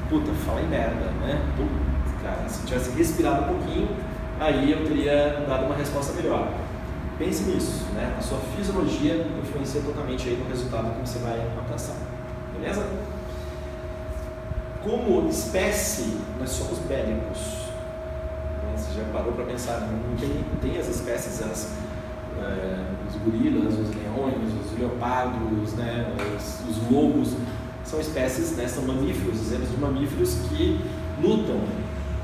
[0.09, 1.41] puta, fala em merda, né?
[1.57, 3.89] Puta, cara, se tivesse respirado um pouquinho,
[4.39, 6.47] aí eu teria dado uma resposta melhor.
[7.17, 8.13] Pense nisso, né?
[8.17, 11.95] A sua fisiologia influencia totalmente aí no resultado que você vai alcançar.
[12.53, 12.85] Beleza?
[14.83, 17.69] Como espécie, nós somos bélicos.
[18.63, 18.73] Né?
[18.75, 21.71] Você já parou para pensar, não tem, tem as espécies, as,
[22.37, 26.13] é, os gorilas, os leões, os leopardos, né?
[26.37, 27.33] os, os lobos,
[27.85, 28.67] são espécies, né?
[28.67, 30.81] são mamíferos, exemplos de mamíferos que
[31.21, 31.61] lutam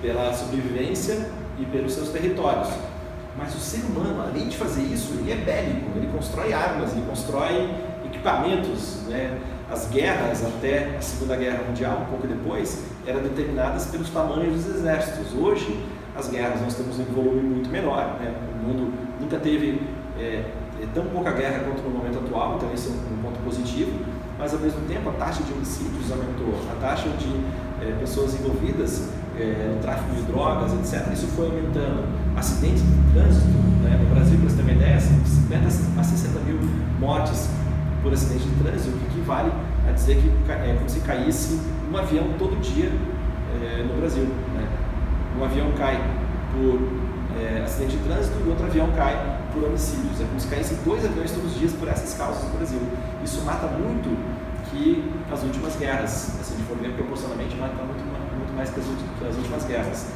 [0.01, 2.90] pela sobrevivência e pelos seus territórios.
[3.37, 7.05] Mas o ser humano, além de fazer isso, ele é bélico, ele constrói armas, ele
[7.07, 7.69] constrói
[8.05, 9.03] equipamentos.
[9.07, 9.39] Né?
[9.69, 14.75] As guerras, até a Segunda Guerra Mundial, um pouco depois, eram determinadas pelos tamanhos dos
[14.75, 15.33] exércitos.
[15.33, 15.81] Hoje,
[16.15, 18.17] as guerras nós temos um volume muito menor.
[18.19, 18.33] Né?
[18.53, 19.81] O mundo nunca teve
[20.19, 20.43] é,
[20.81, 23.97] é tão pouca guerra quanto no momento atual, então esse é um ponto positivo.
[24.37, 27.29] Mas, ao mesmo tempo, a taxa de homicídios aumentou, a taxa de
[27.81, 32.20] é, pessoas envolvidas é, no tráfico de drogas, etc., isso foi aumentando.
[32.35, 33.47] Acidentes de trânsito,
[33.83, 33.99] né?
[34.01, 35.67] no Brasil, para você ter uma ideia, 50
[35.99, 36.59] a 60 mil
[36.99, 37.49] mortes
[38.01, 39.51] por acidente de trânsito, o que equivale
[39.87, 41.59] a dizer que é como se caísse
[41.91, 42.91] um avião todo dia
[43.61, 44.23] é, no Brasil.
[44.23, 44.67] Né?
[45.39, 46.01] Um avião cai
[46.51, 46.79] por
[47.39, 50.19] é, acidente de trânsito e outro avião cai por homicídios.
[50.19, 52.79] É como se caíssem dois aviões todos os dias por essas causas no Brasil.
[53.23, 54.09] Isso mata muito
[54.69, 56.09] que as últimas guerras.
[56.11, 58.03] Se a gente for ver proporcionalmente, mata muito,
[58.37, 60.07] muito mais que as, últimas guerras.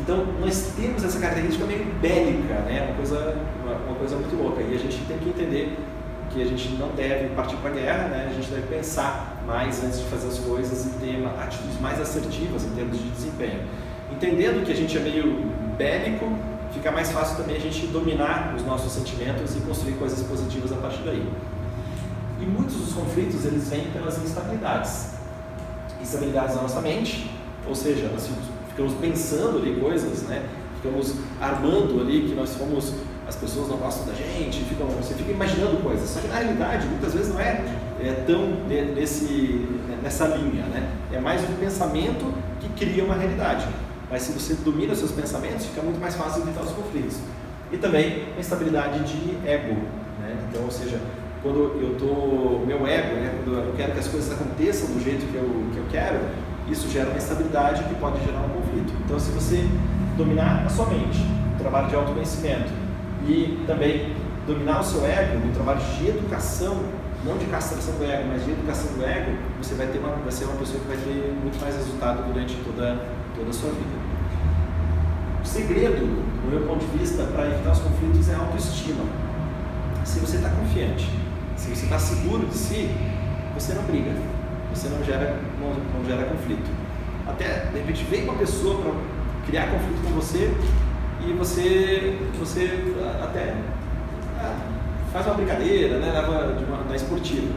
[0.00, 2.86] Então, nós temos essa característica meio bélica, né?
[2.88, 4.60] uma, coisa, uma, uma coisa muito louca.
[4.62, 5.76] E a gente tem que entender
[6.30, 8.28] que a gente não deve partir para a guerra, né?
[8.30, 12.64] a gente deve pensar mais antes de fazer as coisas e ter atitudes mais assertivas
[12.64, 13.60] em termos de desempenho.
[14.10, 16.26] Entendendo que a gente é meio bélico,
[16.72, 20.76] fica mais fácil também a gente dominar os nossos sentimentos e construir coisas positivas a
[20.76, 21.26] partir daí.
[22.40, 25.14] E muitos dos conflitos eles vêm pelas instabilidades.
[26.02, 27.30] Instabilidades na nossa mente,
[27.66, 28.53] ou seja, nós ficamos
[29.00, 30.44] pensando ali coisas, né?
[30.84, 32.92] ficamos armando ali que nós fomos
[33.26, 36.10] as pessoas não gostam da gente, ficam, você fica imaginando coisas.
[36.10, 37.64] Só que na realidade, muitas vezes não é,
[38.00, 39.66] é tão nesse,
[40.02, 40.90] nessa linha, né?
[41.10, 43.66] É mais um pensamento que cria uma realidade.
[44.10, 47.18] Mas se você domina os seus pensamentos, fica muito mais fácil evitar os conflitos.
[47.72, 49.74] E também a estabilidade de ego,
[50.20, 50.36] né?
[50.50, 51.00] Então, ou seja,
[51.42, 53.40] quando eu tô meu ego, né?
[53.42, 56.20] Quando eu quero que as coisas aconteçam do jeito que eu, que eu quero,
[56.68, 58.92] isso gera uma instabilidade que pode gerar um conflito.
[59.04, 59.68] Então, se você
[60.16, 61.24] dominar a sua mente,
[61.58, 62.72] trabalho de autoconhecimento
[63.26, 64.14] e também
[64.46, 66.78] dominar o seu ego, no trabalho de educação,
[67.24, 70.30] não de castração do ego, mas de educação do ego, você vai ter uma, vai
[70.30, 72.98] ser uma pessoa que vai ter muito mais resultado durante toda
[73.34, 74.04] toda a sua vida.
[75.42, 79.04] O segredo, do meu ponto de vista, para evitar os conflitos é a autoestima.
[80.04, 81.10] Se você está confiante,
[81.56, 82.90] se você está seguro de si,
[83.54, 84.12] você não briga,
[84.74, 86.68] você não gera, não, não gera conflito.
[87.26, 88.92] Até, de repente, vem uma pessoa para
[89.46, 90.52] criar conflito com você
[91.26, 93.54] e você, você até
[94.40, 94.56] ah,
[95.12, 97.52] faz uma brincadeira, né, leva de uma, da esportiva.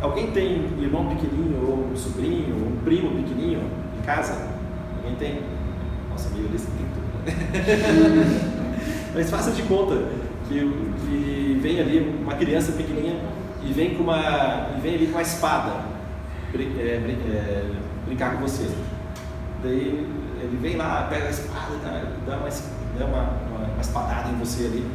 [0.00, 3.62] Alguém tem um irmão pequenininho, ou um sobrinho, ou um primo pequenininho
[3.98, 4.50] em casa?
[4.98, 5.40] Alguém tem?
[6.10, 6.84] Nossa, meio lista tem?
[9.14, 9.96] Mas faça de conta
[10.46, 10.60] que,
[11.06, 13.18] que vem ali uma criança pequenininha
[13.62, 15.93] e vem com uma e vem ali com uma espada
[16.62, 17.70] é, é,
[18.06, 18.68] brincar com você.
[19.62, 20.06] Daí
[20.40, 21.74] ele vem lá, pega a espada,
[22.26, 22.48] dá, uma,
[22.98, 24.86] dá uma, uma, uma espadada em você ali.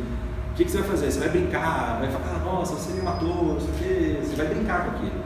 [0.51, 1.11] O que, que, você vai fazer?
[1.11, 4.19] Você vai brincar, vai falar, ah, nossa, você me matou, não sei o quê.
[4.21, 5.23] Você vai brincar com aquilo.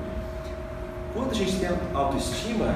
[1.14, 2.76] Quando a gente tem autoestima,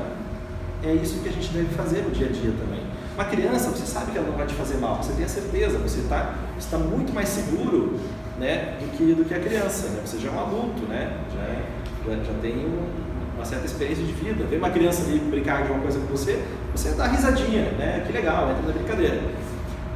[0.84, 2.82] é isso que a gente deve fazer no dia a dia também.
[3.16, 5.80] Uma criança, você sabe que ela não vai te fazer mal, você tem a certeza,
[5.80, 8.00] você está está muito mais seguro
[8.40, 9.90] né, do, que, do que a criança.
[9.90, 10.02] Né?
[10.06, 11.18] Você já é um adulto, né?
[11.34, 13.07] já, já, já tem um,
[13.38, 14.44] uma certa experiência de vida.
[14.46, 16.44] Ver uma criança ali brincar de uma coisa com você,
[16.76, 18.04] você dá risadinha, né?
[18.06, 19.22] que legal, entra na brincadeira.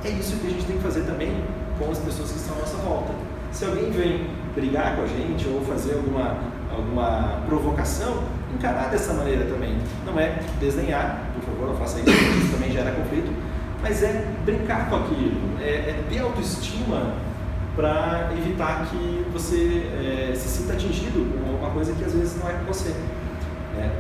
[0.06, 1.44] É isso que a gente tem que fazer também
[1.78, 3.14] com as pessoas que estão à nossa volta.
[3.52, 6.38] Se alguém vem brigar com a gente ou fazer alguma,
[6.72, 8.24] alguma provocação,
[8.56, 9.76] encarar dessa maneira também.
[10.06, 13.32] Não é desdenhar, por favor, não faça isso, isso também gera conflito,
[13.82, 17.16] mas é brincar com aquilo, é, é ter autoestima
[17.76, 22.50] para evitar que você é, se sinta atingido com alguma coisa que às vezes não
[22.50, 22.94] é com você.
[23.76, 23.92] Né?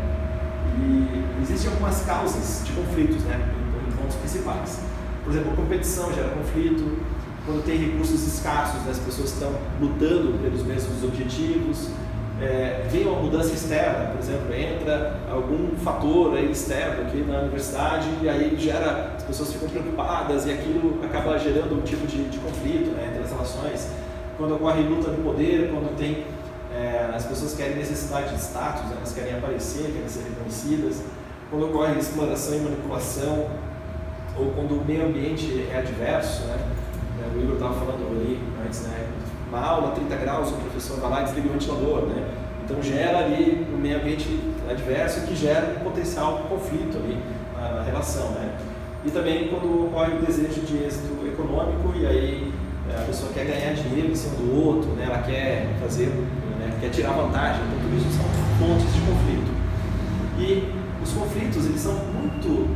[0.77, 3.39] E existem algumas causas de conflitos né,
[3.88, 4.79] em, pontos principais.
[5.23, 6.99] Por exemplo, a competição gera conflito,
[7.45, 11.89] quando tem recursos escassos, né, as pessoas estão lutando pelos mesmos objetivos,
[12.41, 18.07] é, vem uma mudança externa, por exemplo, entra algum fator aí externo aqui na universidade
[18.19, 22.39] e aí gera, as pessoas ficam preocupadas e aquilo acaba gerando um tipo de, de
[22.39, 23.91] conflito né, entre as relações.
[24.38, 26.25] Quando ocorre luta de poder, quando tem
[27.15, 31.02] as pessoas querem necessidade de status, né, elas querem aparecer, querem ser reconhecidas.
[31.50, 33.50] Quando ocorre exploração e manipulação,
[34.38, 36.58] ou quando o meio ambiente é adverso, né?
[37.36, 39.08] O Igor estava falando ali antes, né?
[39.52, 42.26] uma aula, 30 graus, o professor vai lá e desliga o ventilador, né?
[42.64, 44.39] Então gera ali um meio ambiente
[44.70, 47.18] adverso que gera um potencial conflito ali
[47.53, 48.55] na, na relação, né?
[49.03, 52.53] E também quando ocorre o desejo de êxito econômico e aí
[52.89, 55.03] é, a pessoa quer ganhar dinheiro em cima do outro, né?
[55.05, 56.09] Ela quer fazer,
[56.62, 56.78] né?
[56.80, 58.26] quer tirar vantagem, então tudo isso são
[58.59, 59.51] fontes de conflito.
[60.38, 62.70] E os conflitos, eles são muito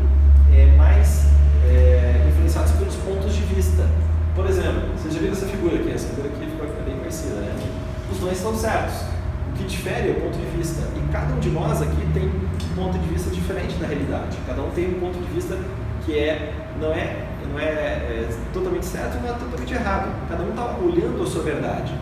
[0.53, 1.25] é, mais
[1.67, 3.87] é, influenciados pelos pontos de vista.
[4.35, 5.91] Por exemplo, você já viu essa figura aqui?
[5.91, 7.55] Essa figura aqui ficou bem conhecida, né?
[8.11, 8.95] Os dois estão certos.
[9.49, 10.81] O que difere é o ponto de vista.
[10.95, 14.37] E cada um de nós aqui tem um ponto de vista diferente da realidade.
[14.45, 15.57] Cada um tem um ponto de vista
[16.05, 20.11] que é, não é, não é, é totalmente certo não é totalmente errado.
[20.29, 21.93] Cada um está olhando a sua verdade.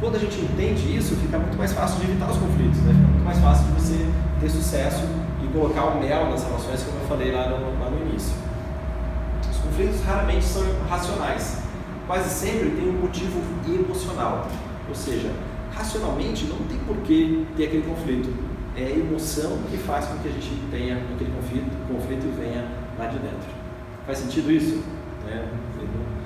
[0.00, 2.92] Quando a gente entende isso, fica muito mais fácil de evitar os conflitos, né?
[2.92, 4.06] fica muito mais fácil de você
[4.40, 5.04] ter sucesso
[5.42, 8.34] e colocar o mel nas relações, como eu falei lá no, lá no início.
[9.50, 11.64] Os conflitos raramente são racionais
[12.06, 14.48] quase sempre tem um motivo emocional.
[14.88, 15.32] Ou seja,
[15.72, 18.32] racionalmente não tem por que ter aquele conflito.
[18.76, 22.68] É a emoção que faz com que a gente tenha aquele conflito, conflito venha
[22.98, 23.48] lá de dentro.
[24.04, 24.82] Faz sentido isso?
[25.28, 25.44] É,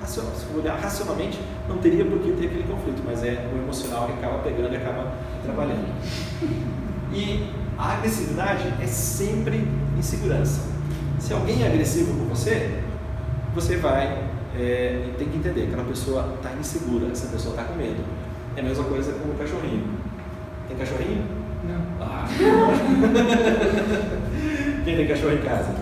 [0.08, 0.20] se
[0.56, 1.38] olhar racionalmente,
[1.68, 4.76] não teria por que ter aquele conflito, mas é o emocional que acaba pegando e
[4.76, 5.12] acaba
[5.44, 5.86] trabalhando.
[7.12, 10.62] E a agressividade é sempre insegurança.
[11.18, 12.80] Se alguém é agressivo com você,
[13.54, 14.28] você vai
[14.58, 18.02] é, tem que entender que aquela pessoa está insegura, essa pessoa está com medo.
[18.56, 19.86] É a mesma coisa com o cachorrinho.
[20.66, 21.24] Tem cachorrinho?
[21.64, 21.80] Não.
[22.00, 22.26] Ah.
[24.84, 25.74] Quem tem cachorro em casa?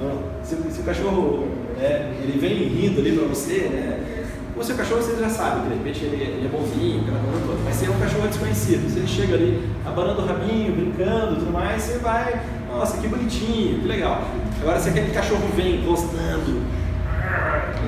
[0.00, 0.22] Não.
[0.44, 1.48] Se, se o cachorro
[1.80, 4.26] né, ele vem rindo ali para você, né?
[4.54, 7.02] O seu cachorro você já sabe, de repente ele, ele é bonzinho.
[7.64, 11.50] Mas se é um cachorro desconhecido, se ele chega ali abanando o rabinho, brincando tudo
[11.50, 14.22] mais, você vai, nossa, que bonitinho, que legal.
[14.60, 16.62] Agora se aquele cachorro vem encostando,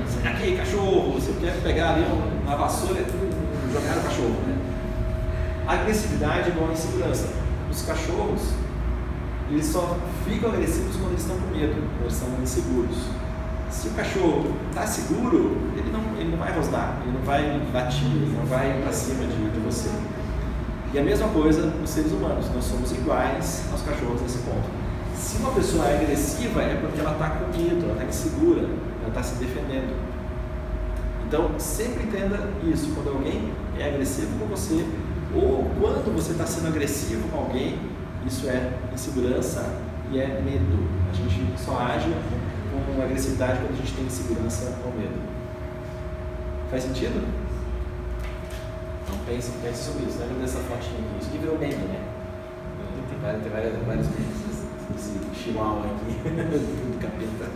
[0.09, 2.07] sai aqui, cachorro, você quer pegar ali
[2.47, 4.57] uma vassoura e jogar o cachorro, né?
[5.67, 7.29] Agressividade é igual a insegurança.
[7.71, 8.55] Os cachorros,
[9.51, 13.22] eles só ficam agressivos quando eles estão com medo, quando eles inseguros.
[13.73, 18.05] Se o cachorro está seguro, ele não, ele não vai rosnar, ele não vai latir,
[18.05, 19.89] ele não vai para cima de, de você.
[20.93, 24.69] E a mesma coisa nos seres humanos, nós somos iguais aos cachorros nesse ponto.
[25.17, 28.61] Se uma pessoa é agressiva, é porque ela está com medo, ela está insegura,
[29.01, 29.97] ela está se defendendo.
[31.27, 32.93] Então, sempre entenda isso.
[32.95, 34.87] Quando alguém é agressivo com você,
[35.35, 37.79] ou quando você está sendo agressivo com alguém,
[38.27, 39.65] isso é insegurança
[40.11, 40.87] e é medo.
[41.11, 42.13] A gente só age
[42.81, 45.21] com agressividade quando a gente tem insegurança ou medo.
[46.71, 47.23] Faz sentido?
[49.05, 50.19] Então pense, pense sobre isso.
[50.19, 51.19] Lembra dessa fotinha aqui?
[51.21, 52.01] Isso aqui virou meme, né?
[53.11, 54.43] Tem várias, tem várias, vários memes.
[54.97, 57.51] Esse chihuahua aqui do capeta.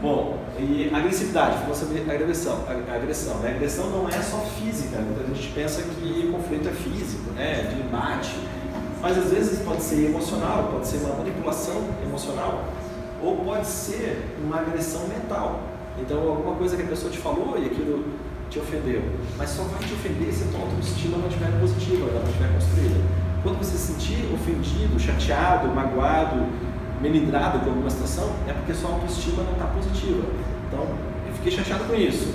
[0.00, 2.64] Bom, e agressividade, falou sobre agressão.
[2.68, 3.52] A agressão, né?
[3.52, 7.62] A agressão não é só física, muita gente pensa que o conflito é físico, né?
[7.64, 8.34] De embate.
[9.00, 12.64] Mas às vezes pode ser emocional, pode ser uma manipulação emocional,
[13.22, 15.60] ou pode ser uma agressão mental.
[15.98, 18.04] Então, alguma coisa que a pessoa te falou e aquilo
[18.50, 19.02] te ofendeu.
[19.36, 22.52] Mas só vai te ofender se a tua autoestima não estiver positiva, ela não estiver
[22.52, 22.96] construída.
[23.42, 26.46] Quando você se sentir ofendido, chateado, magoado,
[27.00, 30.24] melindrado com alguma situação, é porque sua autoestima não está positiva.
[30.68, 30.86] Então,
[31.26, 32.34] eu fiquei chateado com isso.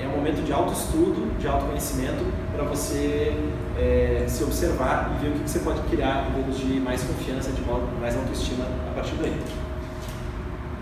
[0.00, 3.36] É um momento de autoestudo, de autoconhecimento, para você
[3.78, 7.50] é, se observar e ver o que, você pode criar em termos de mais confiança,
[7.52, 7.62] de
[8.00, 9.38] mais autoestima a partir daí.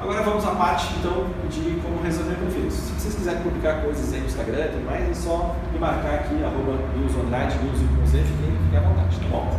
[0.00, 2.74] Agora vamos à parte então de como resolver conflitos.
[2.74, 6.14] Se vocês quiserem publicar coisas aí no Instagram e tudo mais, é só me marcar
[6.14, 9.58] aqui, arroba com Z, fiquem à vontade, tá bom?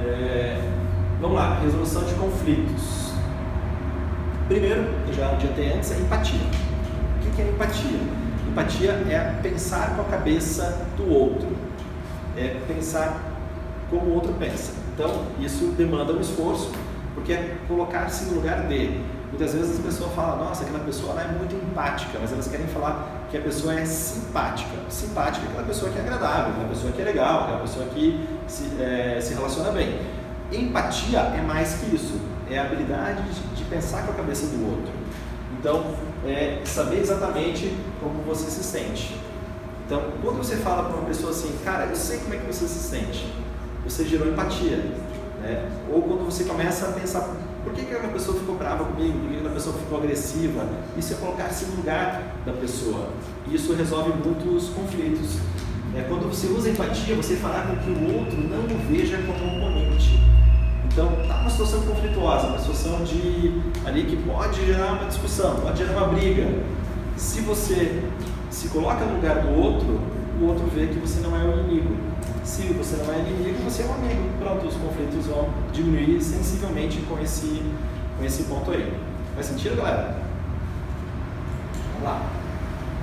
[0.00, 0.60] É,
[1.20, 3.12] vamos lá, resolução de conflitos.
[4.48, 6.40] Primeiro, eu já adiantei antes, é empatia.
[7.24, 8.00] O que é empatia?
[8.48, 11.46] Empatia é pensar com a cabeça do outro,
[12.36, 13.20] é pensar
[13.88, 14.72] como o outro pensa.
[14.92, 16.72] Então, isso demanda um esforço,
[17.14, 19.11] porque é colocar-se no lugar dele.
[19.32, 23.26] Muitas vezes as pessoas falam, nossa, aquela pessoa é muito empática, mas elas querem falar
[23.30, 24.70] que a pessoa é simpática.
[24.90, 28.28] Simpática é aquela pessoa que é agradável, aquela pessoa que é legal, aquela pessoa que
[28.46, 29.98] se, é, se relaciona bem.
[30.52, 32.20] Empatia é mais que isso,
[32.50, 34.92] é a habilidade de, de pensar com a cabeça do outro.
[35.58, 35.94] Então,
[36.26, 39.18] é saber exatamente como você se sente.
[39.86, 42.68] Então, quando você fala para uma pessoa assim, cara, eu sei como é que você
[42.68, 43.32] se sente,
[43.82, 44.76] você gerou empatia.
[45.40, 45.70] Né?
[45.90, 47.28] Ou quando você começa a pensar,
[47.62, 49.18] por que, que aquela pessoa ficou brava comigo?
[49.18, 50.68] Por que aquela pessoa ficou agressiva?
[50.96, 53.08] Isso é colocar-se no lugar da pessoa.
[53.48, 55.38] E isso resolve muitos conflitos.
[55.94, 59.44] É, quando você usa empatia, você fará com que o outro não o veja como
[59.44, 60.18] um oponente.
[60.86, 65.78] Então, está uma situação conflituosa, uma situação de ali que pode gerar uma discussão, pode
[65.78, 66.46] gerar uma briga.
[67.16, 68.02] Se você
[68.50, 70.00] se coloca no lugar do outro,
[70.40, 72.11] o outro vê que você não é o inimigo.
[72.44, 74.28] Se você não é inimigo, você é um amigo.
[74.38, 77.62] Pronto, os conflitos vão diminuir sensivelmente com esse,
[78.18, 78.92] com esse ponto aí.
[79.34, 80.16] Faz sentido, galera?
[81.92, 82.30] Vamos lá.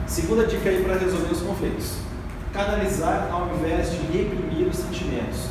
[0.08, 2.00] Segunda dica aí para resolver os conflitos.
[2.54, 5.48] Canalizar ao invés de reprimir os sentimentos.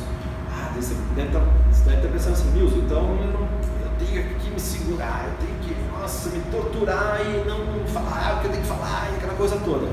[0.51, 3.91] Ah, você deve estar, tá, você deve estar pensando assim, Milson, então eu, não, eu
[3.97, 8.45] tenho que me segurar, eu tenho que, nossa, me torturar e não falar o que
[8.47, 9.87] eu tenho que falar e aquela coisa toda.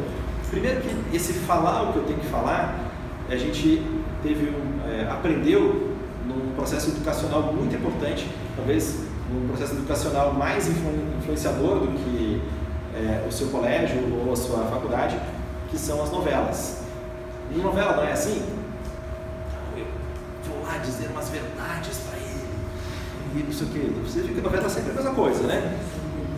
[0.50, 2.95] Primeiro que esse falar o que eu tenho que falar
[3.28, 3.82] a gente
[4.22, 5.94] teve um, é, aprendeu
[6.26, 9.00] num processo educacional muito importante, talvez
[9.30, 12.42] um processo educacional mais influ, influenciador do que
[12.94, 15.18] é, o seu colégio ou a sua faculdade,
[15.70, 16.82] que são as novelas.
[17.52, 18.42] Em novela não é assim?
[19.76, 19.84] Eu
[20.48, 22.46] vou lá dizer umas verdades para ele.
[23.34, 24.00] E não sei o que.
[24.04, 25.78] Você vê que a novela é sempre a mesma coisa, né?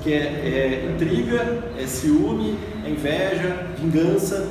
[0.03, 4.49] Que é, é intriga, é ciúme, é inveja, vingança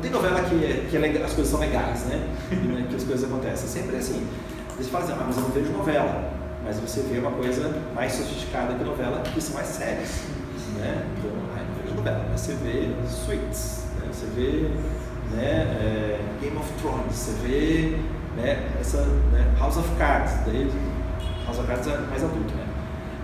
[0.00, 2.28] tem novela que, é, que é, as coisas são legais, né?
[2.88, 3.68] que as coisas acontecem.
[3.68, 4.26] Sempre assim.
[4.76, 6.30] Você fala assim, ah, mas eu não vejo novela.
[6.64, 10.22] Mas você vê uma coisa mais sofisticada que novela, que são mais sérias.
[10.78, 11.06] Né?
[11.18, 14.08] Então, ah, não vejo novela, mas você vê Suits, né?
[14.12, 14.70] você vê
[15.34, 17.96] né, é, Game of Thrones, você vê
[18.36, 20.70] né, essa né, House of Cards, daí
[21.44, 22.66] House of Cards é mais adulto, né?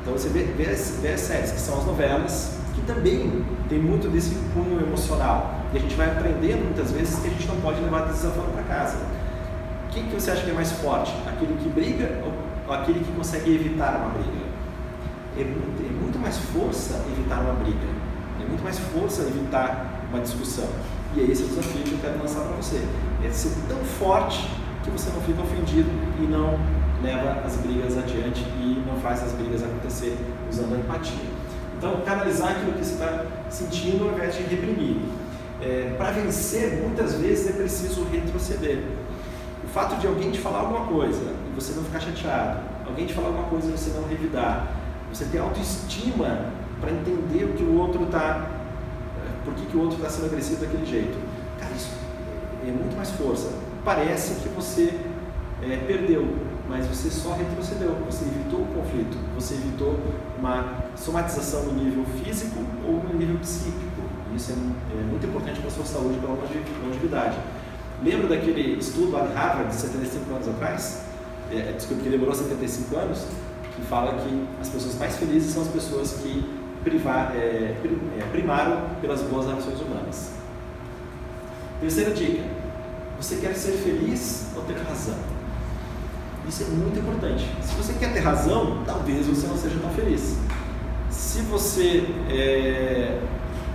[0.03, 3.79] Então você vê, vê, as, vê as séries, que são as novelas, que também tem
[3.79, 5.63] muito desse cunho emocional.
[5.73, 8.63] E a gente vai aprendendo muitas vezes que a gente não pode levar desafio para
[8.65, 8.99] casa.
[9.91, 11.13] Quem que você acha que é mais forte?
[11.27, 14.47] Aquele que briga ou aquele que consegue evitar uma briga?
[15.39, 17.89] É muito, é muito mais força evitar uma briga.
[18.43, 20.69] É muito mais força evitar uma discussão.
[21.17, 22.87] E é esse o desafio que eu quero lançar para você.
[23.25, 24.47] É ser tão forte
[24.85, 25.89] que você não fica ofendido
[26.21, 26.59] e não
[27.03, 30.17] leva as brigas adiante e não faz as brigas acontecer
[30.51, 31.36] usando a empatia.
[31.77, 34.97] Então, canalizar aquilo que você está sentindo ao invés de reprimir.
[35.61, 38.83] É, Para vencer, muitas vezes é preciso retroceder.
[39.65, 43.15] O fato de alguém te falar alguma coisa e você não ficar chateado, alguém te
[43.15, 44.69] falar alguma coisa e você não revidar,
[45.13, 46.51] você ter autoestima
[46.81, 48.49] para entender o que o outro está,
[49.19, 51.19] é, por que, que o outro está sendo agressivo daquele jeito.
[51.59, 51.91] Cara, isso
[52.63, 53.51] é muito mais força.
[53.85, 54.99] Parece que você
[55.63, 56.27] é, perdeu,
[56.69, 59.99] mas você só retrocedeu, você evitou o conflito, você evitou
[60.39, 64.03] uma somatização no nível físico ou no nível psíquico.
[64.35, 67.39] Isso é, é muito importante para a sua saúde e para a longevidade.
[68.03, 71.03] Lembra daquele estudo lá de Harvard, de 75 anos atrás?
[71.51, 73.27] É, desculpa, que demorou 75 anos,
[73.75, 76.45] que fala que as pessoas mais felizes são as pessoas que
[76.83, 77.77] privar, é,
[78.19, 80.33] é, primaram pelas boas relações humanas.
[81.81, 82.43] Terceira dica:
[83.21, 85.17] você quer ser feliz ou ter razão?
[86.49, 87.51] Isso é muito importante.
[87.61, 90.37] Se você quer ter razão, talvez você não seja tão feliz.
[91.11, 93.21] Se você é,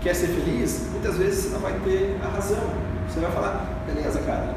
[0.01, 2.63] quer ser feliz, muitas vezes você não vai ter a razão.
[3.09, 4.55] Você vai falar, beleza, cara,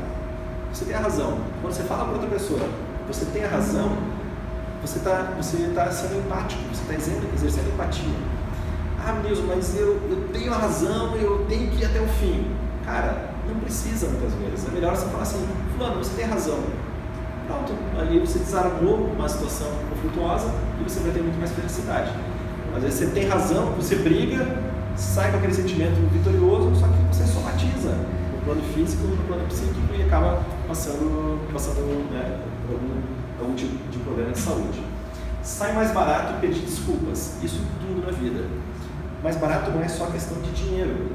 [0.72, 1.40] você tem a razão.
[1.60, 2.60] Quando você fala para outra pessoa,
[3.08, 3.96] você tem a razão,
[4.80, 6.94] você está você tá sendo empático, você está
[7.34, 8.04] exercendo, empatia.
[9.04, 12.46] Ah, Nilson, mas eu, eu tenho a razão, eu tenho que ir até o fim.
[12.84, 14.68] Cara, não precisa muitas vezes.
[14.68, 15.46] É melhor você falar assim,
[15.76, 16.60] fulano, você tem razão
[17.46, 22.12] pronto, ali você desarmou uma situação conflituosa e você vai ter muito mais felicidade.
[22.76, 24.46] Às vezes você tem razão, você briga,
[24.96, 27.90] sai com aquele sentimento vitorioso, só que você somatiza
[28.32, 33.00] no plano físico, no plano psíquico e acaba passando, passando né, algum,
[33.40, 34.82] algum tipo de problema de saúde.
[35.42, 38.44] Sai mais barato pedir desculpas, isso tudo na vida.
[39.22, 41.12] Mais barato não é só questão de dinheiro,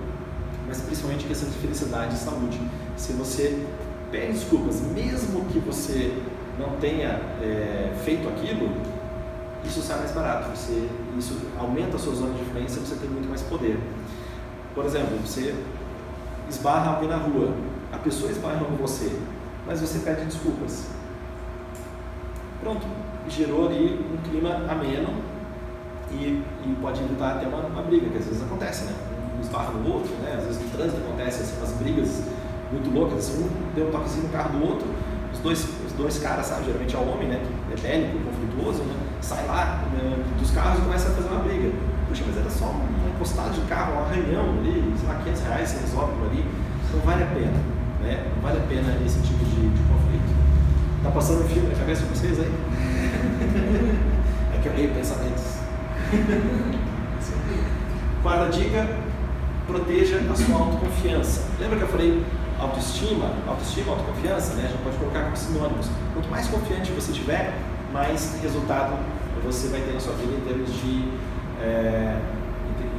[0.68, 2.60] mas principalmente questão de felicidade e saúde.
[2.96, 3.66] Se você
[4.12, 6.14] pede desculpas, mesmo que você
[6.58, 8.72] não tenha é, feito aquilo,
[9.64, 10.88] isso sai mais barato, você,
[11.18, 13.80] isso aumenta a sua zona de influência, você tem muito mais poder.
[14.74, 15.56] Por exemplo, você
[16.50, 17.54] esbarra alguém na rua,
[17.92, 19.12] a pessoa esbarra com você,
[19.66, 20.88] mas você pede desculpas.
[22.62, 22.86] Pronto,
[23.28, 25.14] gerou ali um clima ameno
[26.12, 28.94] e, e pode evitar até uma, uma, briga, que às vezes acontece, né?
[29.38, 30.36] Um esbarra no outro, né?
[30.38, 32.24] Às vezes no trânsito acontece assim, umas brigas
[32.72, 34.88] muito loucas, assim, um deu um toquezinho no carro do outro,
[35.34, 38.84] os dois, os dois caras, sabe, geralmente é o homem, né, que é bélico, conflituoso,
[38.84, 41.72] né, sai lá né, dos carros e começa a fazer uma briga.
[42.08, 45.70] Puxa, mas era só uma encostada de carro, um arranhão ali, sei lá, 500 reais
[45.70, 46.44] você resolve aquilo ali,
[46.94, 47.54] não vale a pena,
[48.02, 50.34] né, não vale a pena esse tipo de, de conflito.
[51.04, 52.52] Tá passando um filme na cabeça de vocês aí?
[54.56, 55.60] é que eu leio pensamentos.
[58.22, 58.86] Quarta dica,
[59.66, 61.44] proteja a sua autoconfiança.
[61.60, 62.22] Lembra que eu falei
[62.60, 64.66] autoestima, autoestima, autoconfiança, né?
[64.66, 65.88] A gente pode colocar como sinônimos.
[66.14, 67.54] Quanto mais confiante você tiver,
[67.92, 68.98] mais resultado
[69.44, 71.12] você vai ter na sua vida em termos de,
[71.62, 72.18] é,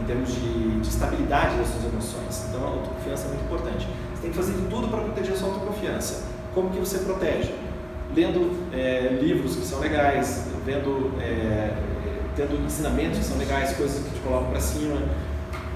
[0.01, 2.47] em termos de, de, estabilidade das suas emoções.
[2.49, 3.89] Então, a autoconfiança é muito importante.
[4.15, 6.25] Você tem que fazer de tudo para proteger a sua autoconfiança.
[6.55, 7.55] Como que você protege?
[8.15, 11.75] Lendo é, livros que são legais, vendo, é,
[12.35, 14.97] tendo ensinamentos que são legais, coisas que te colocam para cima,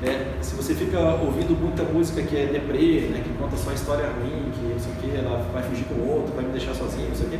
[0.03, 0.35] né?
[0.41, 3.23] Se você fica ouvindo muita música que é deprê, né?
[3.25, 6.17] que conta só história ruim, que não sei o que, ela vai fugir com o
[6.17, 7.31] outro, vai me deixar sozinho, não sei o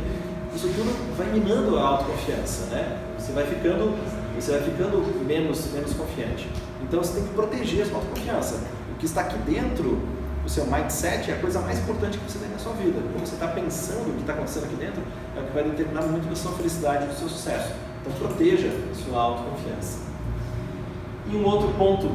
[0.55, 2.97] isso tudo vai minando a autoconfiança, né?
[3.19, 3.93] Você vai ficando,
[4.39, 6.49] você vai ficando menos, menos confiante.
[6.81, 8.61] Então você tem que proteger a sua autoconfiança.
[8.93, 9.99] O que está aqui dentro,
[10.45, 13.01] o seu mindset, é a coisa mais importante que você tem na sua vida.
[13.11, 15.03] Como você está pensando o que está acontecendo aqui dentro,
[15.35, 17.73] é o que vai determinar muito da sua felicidade do seu sucesso.
[17.99, 19.99] Então proteja a sua autoconfiança.
[21.29, 22.07] E um outro ponto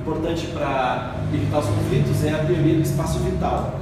[0.00, 3.78] importante para evitar os conflitos é a teoria do espaço vital.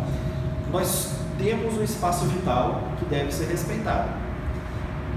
[0.72, 4.08] Nós temos um espaço vital que deve ser respeitado.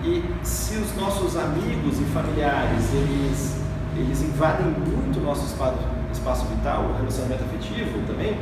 [0.04, 3.58] E se os nossos amigos e familiares eles,
[3.97, 5.78] eles invadem muito o nosso espaço,
[6.12, 8.38] espaço vital, o relacionamento afetivo também,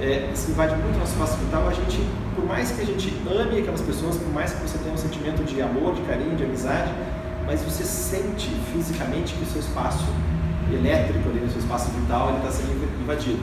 [0.00, 1.98] é, se invade muito o nosso espaço vital, a gente,
[2.34, 5.42] por mais que a gente ame aquelas pessoas, por mais que você tenha um sentimento
[5.44, 6.92] de amor, de carinho, de amizade,
[7.46, 10.04] mas você sente fisicamente que o seu espaço
[10.74, 13.40] elétrico ali, o seu espaço vital, ele está sendo invadido.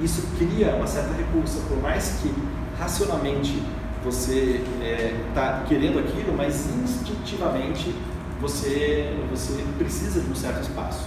[0.00, 2.32] Isso cria uma certa repulsa, por mais que
[2.78, 3.62] racionalmente
[4.04, 7.94] você está é, tá querendo aquilo, mas instintivamente
[8.40, 11.06] você, você precisa de um certo espaço.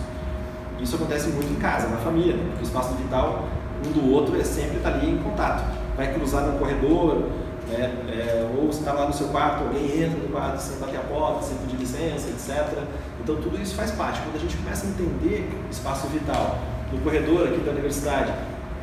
[0.80, 2.54] Isso acontece muito em casa, na família, né?
[2.60, 3.48] o espaço vital
[3.86, 5.64] um do outro é sempre estar tá ali em contato.
[5.98, 7.30] Vai cruzar no corredor,
[7.78, 7.92] né?
[8.10, 11.44] É, ou está lá no seu quarto, alguém entra no quarto sem bater a porta,
[11.44, 12.84] sem pedir licença, etc.
[13.22, 14.22] Então tudo isso faz parte.
[14.22, 16.60] Quando a gente começa a entender o espaço vital,
[16.92, 18.34] no corredor aqui da universidade,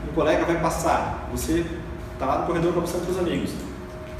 [0.08, 1.64] um colega vai passar, você
[2.12, 3.50] está lá no corredor conversando com os amigos,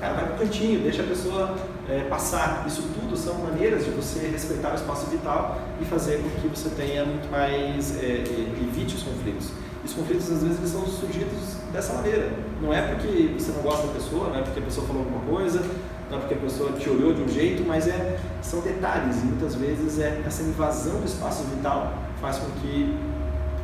[0.00, 1.56] cara, vai para o cantinho, deixa a pessoa
[1.88, 2.64] é, passar.
[2.66, 6.68] Isso tudo são maneiras de você respeitar o espaço vital e fazer com que você
[6.70, 8.24] tenha muito mais, é,
[8.60, 9.50] evite os conflitos
[9.84, 12.30] os conflitos às vezes eles são surgidos dessa maneira.
[12.60, 15.24] Não é porque você não gosta da pessoa, não é porque a pessoa falou alguma
[15.24, 15.62] coisa,
[16.10, 19.26] não é porque a pessoa te olhou de um jeito, mas é, são detalhes e
[19.26, 22.96] muitas vezes é essa invasão do espaço vital faz com que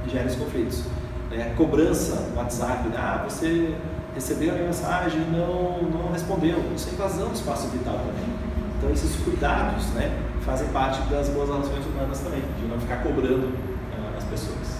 [0.09, 0.83] gere os conflitos.
[1.31, 3.75] É, cobrança no WhatsApp, ah, você
[4.15, 6.59] recebeu a minha mensagem e não, não respondeu.
[6.75, 8.49] Isso é invasão do espaço vital também.
[8.79, 10.11] Então esses cuidados né,
[10.41, 14.79] fazem parte das boas relações humanas também, de não ficar cobrando uh, as pessoas.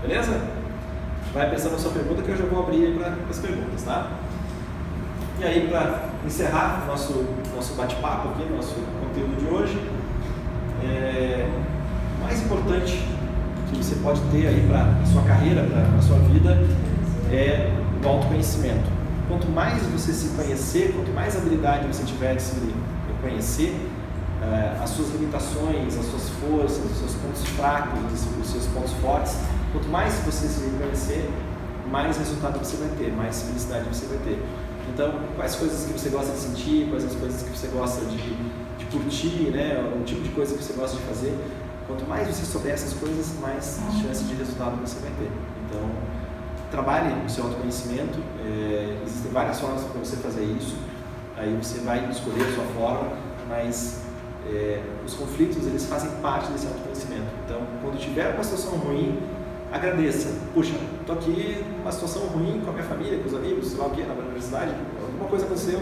[0.00, 0.40] Beleza?
[1.32, 4.10] Vai pensando na sua pergunta que eu já vou abrir para as perguntas, tá?
[5.38, 7.24] E aí, para encerrar nosso,
[7.54, 9.80] nosso bate-papo aqui, nosso conteúdo de hoje,
[10.84, 11.48] é,
[12.18, 13.02] o mais importante
[13.70, 16.58] que você pode ter aí para a sua carreira, para a sua vida,
[17.32, 17.72] é
[18.04, 18.90] o autoconhecimento.
[19.28, 22.56] Quanto mais você se conhecer, quanto mais habilidade você tiver de se
[23.22, 23.88] conhecer,
[24.42, 27.98] é, as suas limitações, as suas forças, os seus pontos fracos,
[28.40, 29.38] os seus pontos fortes,
[29.72, 31.30] Quanto mais você se conhecer,
[31.90, 34.42] mais resultado você vai ter, mais felicidade você vai ter.
[34.92, 38.16] Então, quais coisas que você gosta de sentir, quais as coisas que você gosta de,
[38.16, 39.78] de curtir, né?
[39.96, 41.36] o tipo de coisa que você gosta de fazer.
[41.86, 45.30] Quanto mais você souber essas coisas, mais chance de resultado você vai ter.
[45.66, 45.90] Então,
[46.70, 48.18] trabalhe no seu autoconhecimento.
[48.44, 50.76] É, existem várias formas para você fazer isso.
[51.36, 53.12] Aí você vai escolher a sua forma,
[53.48, 54.00] mas
[54.46, 57.26] é, os conflitos eles fazem parte desse autoconhecimento.
[57.44, 59.18] Então, quando tiver uma situação ruim,
[59.72, 60.28] agradeça.
[60.52, 63.86] Puxa, estou aqui numa situação ruim com a minha família, com os amigos, sei lá
[63.86, 65.80] o que, na universidade, alguma coisa aconteceu.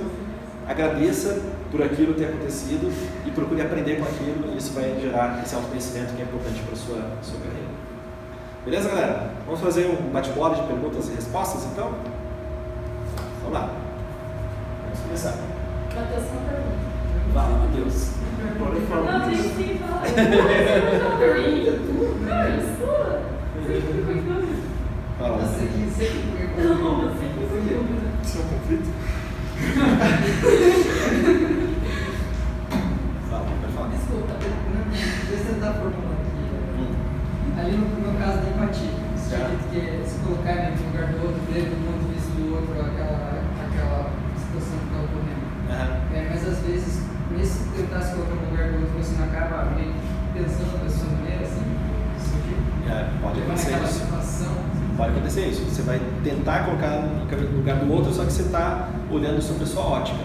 [0.69, 2.93] Agradeça por aquilo ter acontecido
[3.27, 6.73] e procure aprender com aquilo e isso vai gerar esse autoconhecimento que é importante para
[6.75, 7.69] a sua, sua carreira.
[8.65, 9.31] Beleza, galera?
[9.47, 11.95] Vamos fazer um bate-bola de perguntas e respostas, então?
[13.41, 13.71] Vamos lá.
[14.85, 15.35] Vamos começar.
[15.95, 16.89] Matheus, uma pergunta.
[17.33, 18.11] Fala, Matheus.
[18.59, 19.99] Não, tem sim, fala.
[20.29, 20.99] Não, é
[25.19, 25.37] Fala.
[25.39, 28.09] Você que sempre foi Não, você que foi dúvida.
[28.25, 28.89] Seu conflito?
[33.29, 33.89] Fala, pode falar.
[33.89, 34.39] Desculpa, não,
[35.29, 36.45] deixa eu tentar formular aqui.
[36.79, 36.93] Hum.
[37.59, 39.43] Ali no, no caso da empatia, você Tá.
[39.45, 42.45] acredita que se colocar né, no lugar do outro, ver do ponto de vista do
[42.55, 44.01] outro, aquela, aquela
[44.41, 45.45] situação que está ocorrendo.
[45.69, 45.91] Aham.
[46.17, 47.03] É, mas às vezes,
[47.37, 50.89] nesse tentar se colocar no lugar do outro, você não acaba meio que pensando da
[50.89, 51.61] sua maneira, assim,
[52.17, 52.57] isso aqui.
[52.89, 54.01] É, pode acontecer naquela isso.
[54.01, 54.55] situação.
[54.97, 55.63] Pode acontecer isso.
[55.69, 56.01] Você vai
[56.49, 60.19] tentar colocar no lugar do outro, só que você está olhando sobre a sua ótica.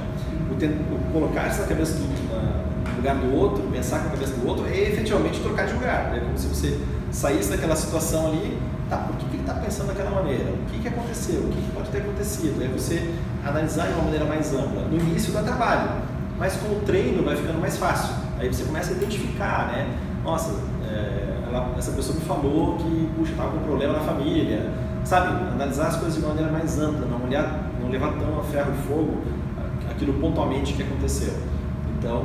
[0.49, 4.47] O, o colocar essa cabeça do, no lugar do outro, pensar com a cabeça do
[4.47, 6.13] outro, é efetivamente trocar de lugar.
[6.15, 6.80] É como se você
[7.11, 8.57] saísse daquela situação ali,
[8.89, 10.45] tá, por que, que ele está pensando daquela maneira?
[10.51, 11.41] O que, que aconteceu?
[11.41, 12.63] O que, que pode ter acontecido?
[12.63, 13.13] É você
[13.45, 14.84] analisar de uma maneira mais ampla.
[14.89, 15.89] No início dá trabalho,
[16.39, 18.13] mas com o treino vai ficando mais fácil.
[18.39, 19.88] Aí você começa a identificar, né?
[20.24, 20.53] Nossa,
[20.88, 24.71] é, ela- essa pessoa me falou que, puxa, estava com um problema na família.
[25.06, 25.28] Sabe?
[25.51, 28.72] Analisar as coisas de uma maneira mais ampla, não olhar, não levar tão a ferro
[28.74, 29.22] e fogo
[29.89, 31.34] aquilo pontualmente que aconteceu.
[31.97, 32.24] Então,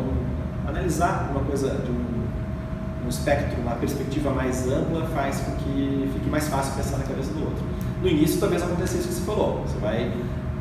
[0.67, 6.29] analisar uma coisa de um, um espectro, uma perspectiva mais ampla faz com que fique
[6.29, 7.65] mais fácil pensar na cabeça do outro.
[8.03, 9.63] No início, talvez aconteça isso que você falou.
[9.67, 10.13] Você vai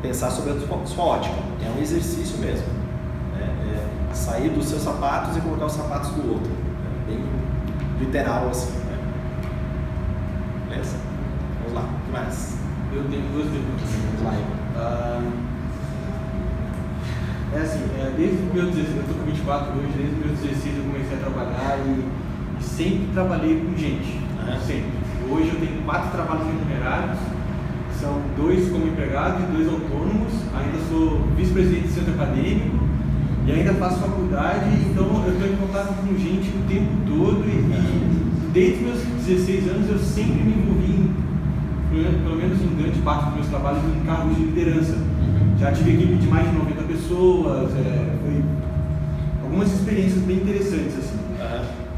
[0.02, 1.34] pensar sobre a sua, sua ótica.
[1.64, 2.66] É um exercício mesmo.
[3.32, 4.10] né?
[4.10, 6.50] É sair dos seus sapatos e colocar os sapatos do outro.
[6.50, 7.24] É bem
[8.00, 8.72] literal assim.
[8.72, 8.98] Né?
[10.68, 10.96] Beleza?
[12.12, 12.58] Mais?
[12.92, 13.88] Eu tenho duas perguntas.
[13.94, 14.56] Igor.
[14.76, 15.22] Ah,
[17.52, 20.36] é assim, é, desde o meu 16, eu estou com 24 hoje, desde o meu
[20.36, 22.04] 16 eu comecei a trabalhar e,
[22.60, 24.20] e sempre trabalhei com gente.
[24.40, 24.60] Aham.
[24.60, 24.92] Sempre.
[25.30, 27.18] Hoje eu tenho quatro trabalhos remunerados,
[28.00, 30.32] são dois como empregado e dois autônomos.
[30.56, 32.78] Ainda sou vice-presidente do centro acadêmico
[33.46, 37.56] e ainda faço faculdade, então eu estou em contato com gente o tempo todo e,
[37.64, 41.17] e desde os meus 16 anos eu sempre me envolvi em
[41.90, 44.96] pelo menos em grande parte dos meus trabalhos, em cargos de liderança.
[45.58, 48.42] Já tive equipe de mais de 90 pessoas, é, foi
[49.42, 51.18] algumas experiências bem interessantes assim.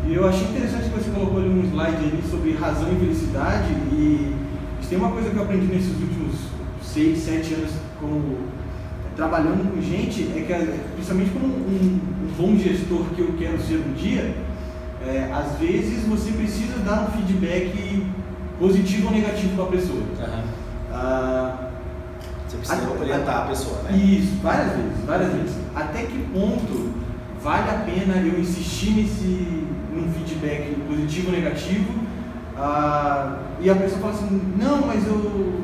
[0.07, 3.71] E eu achei interessante que você colocou ali um slide ali sobre razão e felicidade
[3.93, 4.35] e
[4.91, 6.35] tem uma coisa que eu aprendi nesses últimos
[6.83, 7.71] 6, 7 anos
[8.01, 8.39] como
[9.15, 13.77] trabalhando com gente é que principalmente como um, um bom gestor que eu quero ser
[13.77, 14.35] um dia,
[15.07, 18.05] é, às vezes você precisa dar um feedback
[18.61, 20.03] positivo ou negativo para a pessoa.
[20.93, 21.55] Ah,
[22.47, 23.97] Você precisa a- orientar a pessoa, né?
[23.97, 25.57] Isso, várias vezes, várias vezes.
[25.75, 26.91] Até que ponto
[27.43, 32.01] vale a pena eu insistir nesse num feedback positivo ou negativo?
[32.59, 35.61] ah, e a pessoa fala assim, não, mas eu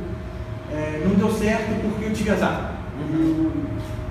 [0.73, 2.73] é, não deu certo porque eu tive azar.
[2.99, 3.51] Uhum.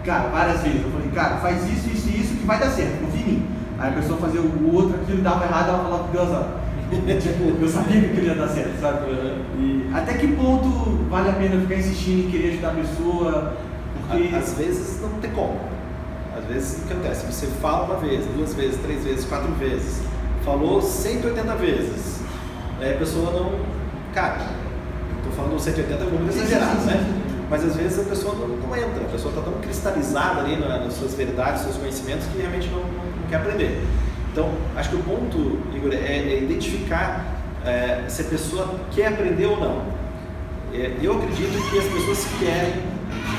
[0.04, 3.02] Cara, várias vezes eu falei, cara, faz isso, isso e isso que vai dar certo,
[3.04, 3.48] confia em mim.
[3.80, 6.48] Aí a pessoa fazia o outro, aquilo dava errado, ela falava que deu azar.
[7.22, 9.12] tipo, eu sabia que aquilo ia dar certo, sabe?
[9.58, 10.68] E até que ponto
[11.10, 13.54] vale a pena ficar insistindo em querer ajudar a pessoa?
[14.08, 15.60] Porque Às vezes não tem como.
[16.38, 17.26] Às vezes o que acontece?
[17.26, 20.02] Você fala uma vez, duas vezes, três vezes, quatro vezes.
[20.44, 22.20] Falou 180 vezes.
[22.80, 23.52] Aí a pessoa não.
[24.14, 24.46] Cara,
[25.18, 27.22] estou falando 180 é um número Sim, sim, exagerado, né?
[27.50, 30.80] Mas às vezes a pessoa não, não entra, a pessoa está tão cristalizada ali na-
[30.80, 32.88] nas suas verdades, nos seus conhecimentos, que realmente não, não-
[33.22, 33.82] não quer aprender.
[34.36, 37.26] Então, acho que o ponto, Igor, é, é identificar
[37.66, 39.86] é, se a pessoa quer aprender ou não.
[40.74, 42.74] É, eu acredito que as pessoas querem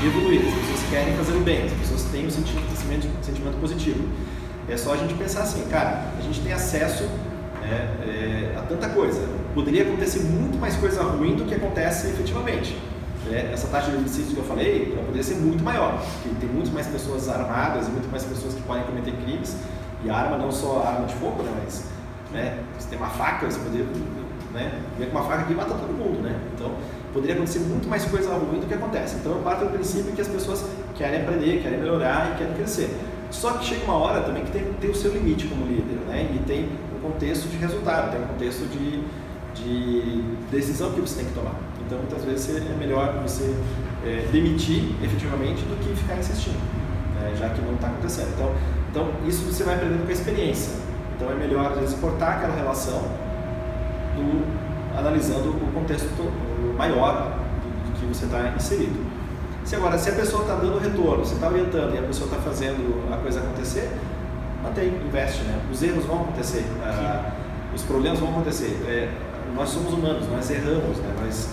[0.02, 2.74] evoluir, as pessoas querem fazer o bem, as pessoas têm um sentimento,
[3.20, 4.08] sentimento, positivo.
[4.70, 7.04] É só a gente pensar assim, cara, a gente tem acesso
[7.60, 9.20] né, é, a tanta coisa.
[9.52, 12.74] Poderia acontecer muito mais coisa ruim do que acontece efetivamente.
[13.30, 13.50] né?
[13.52, 16.72] essa taxa de homicídios que eu falei, ela poderia ser muito maior, porque tem muito
[16.72, 19.58] mais pessoas armadas e muito mais pessoas que podem cometer crimes.
[20.06, 21.84] E arma não só arma de fogo, né, mas
[22.32, 23.86] né, você tem uma faca, você poderia
[24.54, 26.38] né, com uma faca aqui e matar todo mundo, né?
[26.54, 26.72] Então,
[27.12, 29.16] poderia acontecer muito mais coisa ruim do que acontece.
[29.16, 32.96] Então, eu parto do princípio que as pessoas querem aprender, querem melhorar e querem crescer.
[33.30, 36.30] Só que chega uma hora também que tem, tem o seu limite como líder, né?
[36.34, 39.02] E tem um contexto de resultado, tem um contexto de,
[39.54, 41.54] de decisão que você tem que tomar.
[41.84, 43.54] Então, muitas vezes é melhor você
[44.04, 46.58] é, demitir efetivamente do que ficar insistindo,
[47.14, 47.34] né?
[47.38, 48.28] já que não está acontecendo.
[48.34, 48.52] Então,
[48.96, 50.72] então, isso você vai aprendendo com a experiência.
[51.14, 53.02] Então, é melhor, às vezes, cortar aquela relação
[54.14, 57.12] do, analisando o contexto to- maior
[57.62, 59.04] do, do que você está inserido.
[59.66, 62.40] Se agora, se a pessoa está dando retorno, você está orientando e a pessoa está
[62.40, 63.90] fazendo a coisa acontecer,
[64.62, 65.60] mantém, investe, né?
[65.70, 67.32] Os erros vão acontecer, ah,
[67.74, 68.82] os problemas vão acontecer.
[68.88, 69.10] É,
[69.54, 71.14] nós somos humanos, nós erramos, né?
[71.22, 71.48] Nós,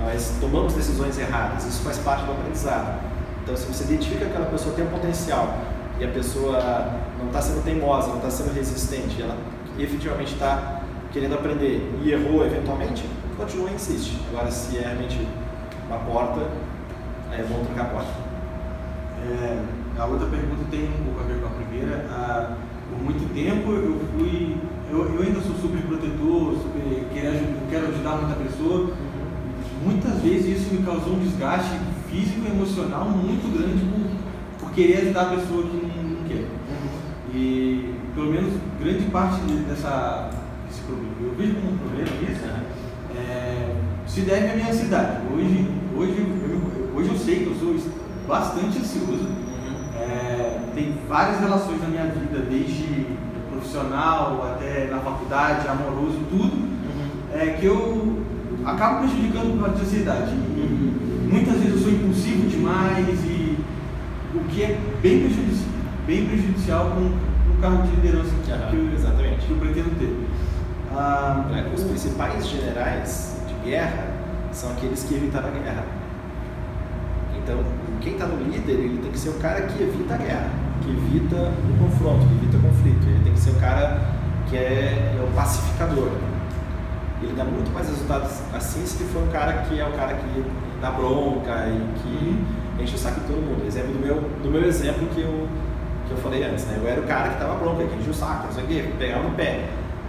[0.00, 2.98] nós tomamos decisões erradas, isso faz parte do aprendizado.
[3.44, 5.56] Então, se você identifica que aquela pessoa tem um potencial
[6.00, 6.58] e a pessoa
[7.18, 9.36] não está sendo teimosa, não está sendo resistente, ela
[9.78, 10.80] efetivamente está
[11.12, 13.04] querendo aprender e errou eventualmente,
[13.36, 14.18] continua e insiste.
[14.30, 15.28] Agora, se é realmente
[15.86, 16.48] uma porta,
[17.30, 18.10] aí é bom trocar a porta.
[19.28, 19.62] É,
[19.98, 22.06] a outra pergunta tem um pouco a ver com a primeira.
[22.10, 22.56] Ah,
[22.88, 24.56] por muito tempo eu fui.
[24.90, 27.38] Eu, eu ainda sou super protetor, super, quero,
[27.68, 28.90] quero ajudar muita pessoa.
[29.84, 31.78] Muitas vezes isso me causou um desgaste
[32.10, 34.09] físico e emocional muito grande por
[34.74, 36.44] querer ajudar a pessoa que não, não quer.
[37.34, 38.52] E pelo menos
[38.82, 40.30] grande parte de- dessa,
[40.66, 42.44] desse problema, eu vejo como um problema isso,
[43.16, 43.74] é,
[44.06, 45.18] se deve à minha ansiedade.
[45.32, 45.66] Hoje,
[45.96, 47.76] hoje, eu, hoje eu sei que eu sou
[48.26, 49.28] bastante ansioso.
[49.98, 53.06] É, tem várias relações na minha vida, desde
[53.50, 56.68] profissional até na faculdade, amoroso, tudo,
[57.34, 58.18] é, que eu
[58.64, 60.32] acabo prejudicando por causa de ansiedade.
[60.32, 63.49] E muitas vezes eu sou impulsivo demais e
[64.34, 65.70] o que é bem prejudicial,
[66.06, 69.46] bem prejudicial com o cargo de liderança que, eu, exatamente.
[69.46, 70.28] que eu pretendo ter.
[70.92, 71.70] Ah, Né?
[71.74, 74.06] Os principais generais de guerra
[74.52, 75.84] são aqueles que evitaram a guerra.
[77.36, 77.58] Então,
[78.00, 80.50] quem está no líder, ele tem que ser o cara que evita a guerra,
[80.82, 83.06] que evita o confronto, que evita o conflito.
[83.06, 84.00] Ele tem que ser o cara
[84.48, 86.10] que é, é o pacificador.
[87.22, 90.14] Ele dá muito mais resultados assim se ele for um cara que é o cara
[90.14, 90.44] que
[90.80, 93.66] dá bronca e que enche o saco de todo mundo.
[93.66, 95.48] Exemplo do meu, do meu exemplo que eu,
[96.06, 96.78] que eu falei antes, né?
[96.80, 98.92] Eu era o cara que dava bronca, que enchia o saco, não sei o quê,
[98.98, 99.68] pegava no pé.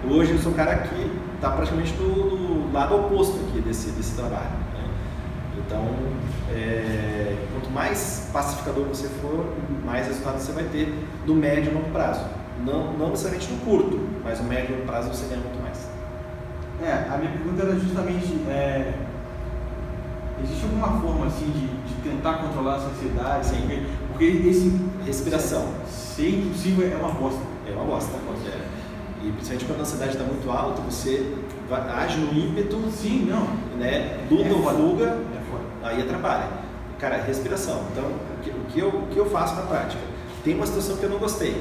[0.09, 4.15] Hoje eu sou o cara que está praticamente do, do lado oposto aqui desse, desse
[4.15, 4.49] trabalho.
[4.73, 4.89] né?
[5.57, 5.85] Então,
[6.51, 9.53] é, quanto mais pacificador você for,
[9.85, 10.93] mais resultados você vai ter
[11.25, 12.25] no médio e longo prazo.
[12.65, 15.87] Não, não necessariamente no curto, mas no médio e longo prazo você ganha muito mais.
[16.81, 18.93] É, a minha pergunta era justamente, é,
[20.43, 23.45] existe alguma forma assim de, de tentar controlar essa ansiedade?
[23.47, 23.57] Sim.
[23.61, 25.65] Porque, porque esse Respiração.
[25.87, 27.41] ser impossível é uma bosta.
[27.67, 28.11] É uma bosta.
[28.47, 28.61] É.
[29.23, 31.33] E principalmente quando a ansiedade está muito alta, você
[31.95, 33.47] age no ímpeto, Sim, não.
[33.77, 34.19] né?
[34.29, 35.17] Luta É ou fuga,
[35.83, 36.47] É aí atrapalha.
[36.99, 37.81] Cara, respiração.
[37.91, 40.01] Então, o que, o que eu, o que eu faço na prática?
[40.43, 41.59] Tem uma situação que eu não gostei.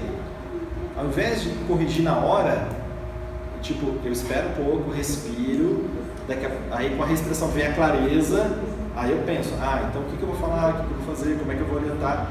[0.96, 2.68] Ao invés de corrigir na hora,
[3.62, 5.88] tipo, eu espero um pouco, respiro,
[6.28, 8.58] daqui a- aí com a respiração vem a clareza,
[8.96, 10.96] aí eu penso, ah, então o que, que eu vou falar, o que, que eu
[10.98, 12.26] vou fazer, como é que eu vou orientar,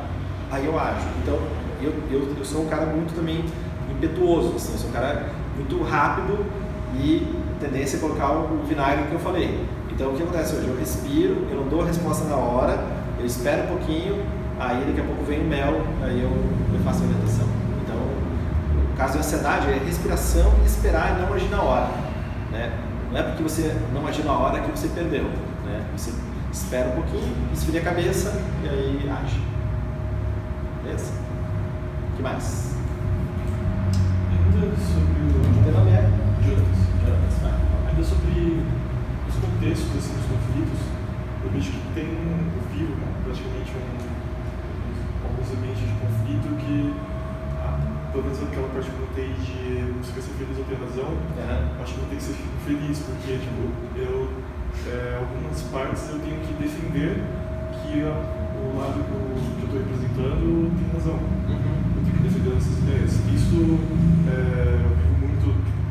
[0.51, 1.05] aí eu ajo.
[1.21, 1.39] Então,
[1.81, 3.45] eu, eu, eu sou um cara muito também
[3.91, 6.45] impetuoso, assim, eu sou um cara muito rápido
[6.95, 7.27] e
[7.59, 9.65] tendência a colocar o vinagre que eu falei.
[9.91, 10.67] Então, o que acontece hoje?
[10.67, 12.79] Eu respiro, eu não dou a resposta na hora,
[13.19, 14.23] eu espero um pouquinho,
[14.59, 17.45] aí daqui a pouco vem o mel, aí eu, eu faço a orientação.
[17.83, 17.97] Então,
[18.89, 21.89] no caso de ansiedade, é respiração esperar e não agir na hora.
[22.51, 22.71] Né?
[23.11, 25.23] Não é porque você não agiu na hora que você perdeu.
[25.65, 25.83] Né?
[25.95, 26.11] Você
[26.51, 29.41] espera um pouquinho, esfria a cabeça e aí age.
[30.83, 31.11] Beleza?
[32.13, 32.75] O que mais?
[34.31, 35.89] Ainda sobre o.
[35.89, 36.09] É?
[36.45, 36.89] Jonas.
[37.87, 38.63] Ainda sobre
[39.27, 40.79] os contextos assim, dos conflitos,
[41.43, 46.93] eu vejo que tem um, vivo né, praticamente um, alguns ambientes de conflito que,
[47.59, 47.79] ah,
[48.11, 49.59] pelo menos aquela parte que eu notei de
[49.99, 51.83] você quer ser feliz ou ter razão, Aham.
[51.83, 53.61] acho que eu tenho que ser feliz, porque tipo,
[53.95, 54.29] eu,
[54.87, 57.23] é, algumas partes eu tenho que defender
[57.81, 61.19] que a, o lado que eu que estou representando tem razão
[61.49, 61.97] Uhum.
[61.97, 63.11] eu tenho que defender essas ideias.
[63.33, 63.57] Isso
[64.29, 65.47] é, eu vivo muito,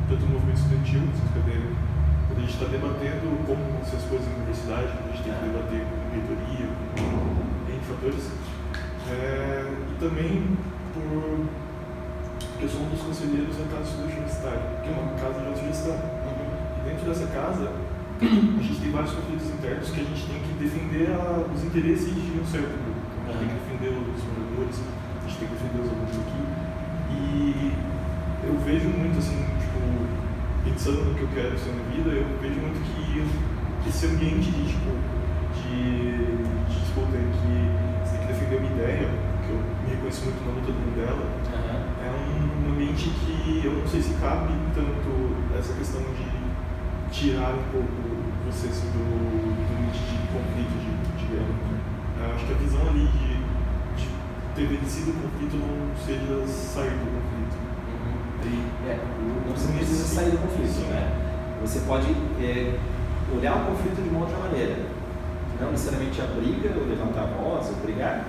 [0.08, 1.74] tanto no movimento estudantil, no centro acadêmico,
[2.28, 5.24] quando a gente está debatendo como vão ser as coisas na universidade, quando a gente
[5.26, 8.24] tem que debater com reitoria, com N fatores.
[9.10, 10.56] É, e também
[10.94, 11.46] por.
[12.38, 15.46] Porque eu sou um dos conselheiros da Casa Estudante Universitária, que é uma casa de
[15.46, 15.94] autogestão.
[15.94, 16.50] Uhum.
[16.78, 17.70] E dentro dessa casa,
[18.20, 22.14] a gente tem vários conflitos internos que a gente tem que defender a- os interesses
[22.14, 22.98] de um certo grupo.
[23.22, 26.16] Então, a gente tem que defender os moradores, a gente tem que defender os alunos
[26.18, 26.42] aqui.
[27.14, 27.72] E
[28.44, 29.78] eu vejo muito assim, tipo,
[30.64, 34.64] pensando no que eu quero ser na vida, eu vejo muito que esse ambiente de,
[34.68, 34.90] tipo,
[35.54, 36.36] de,
[36.68, 37.54] de disputa em que
[38.04, 39.08] você tem que defender uma ideia,
[39.46, 41.78] que eu me reconheço muito na luta Mandela, Aham.
[42.04, 45.08] é um ambiente que eu não sei se cabe tanto
[45.58, 46.37] essa questão de
[47.10, 51.54] tirar um pouco você assim, do, ambiente de conflito, de, de guerra.
[52.20, 53.36] Eu acho que a visão ali de,
[53.96, 54.08] de
[54.54, 57.68] ter vencido o conflito não seja sair do conflito.
[58.86, 58.98] É,
[59.46, 61.12] não precisa sair do conflito, né?
[61.60, 62.06] Você pode
[62.40, 62.78] é,
[63.34, 64.76] olhar o conflito de uma outra maneira.
[65.60, 68.24] Não necessariamente a briga, ou levantar a voz, ou brigar,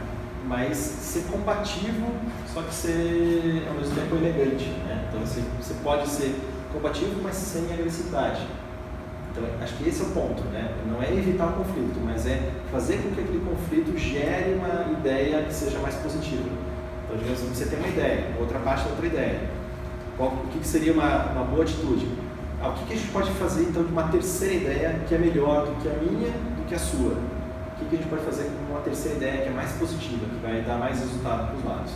[0.46, 2.08] mas ser combativo,
[2.52, 4.66] só que ser ao mesmo tempo elegante.
[4.66, 5.08] Né?
[5.08, 6.36] Então você, você pode ser
[6.74, 8.42] combativo, mas sem agressividade.
[9.40, 10.76] Então acho que esse é o ponto, né?
[10.86, 15.44] Não é evitar o conflito, mas é fazer com que aquele conflito gere uma ideia
[15.44, 16.50] que seja mais positiva.
[17.06, 19.40] Então, digamos que você tem uma ideia, outra parte outra ideia.
[20.18, 22.08] Qual, o que seria uma, uma boa atitude?
[22.62, 25.18] Ah, o que, que a gente pode fazer então de uma terceira ideia que é
[25.18, 27.14] melhor do que a minha, do que a sua?
[27.14, 30.26] O que, que a gente pode fazer com uma terceira ideia que é mais positiva,
[30.26, 31.94] que vai dar mais resultado para os lados?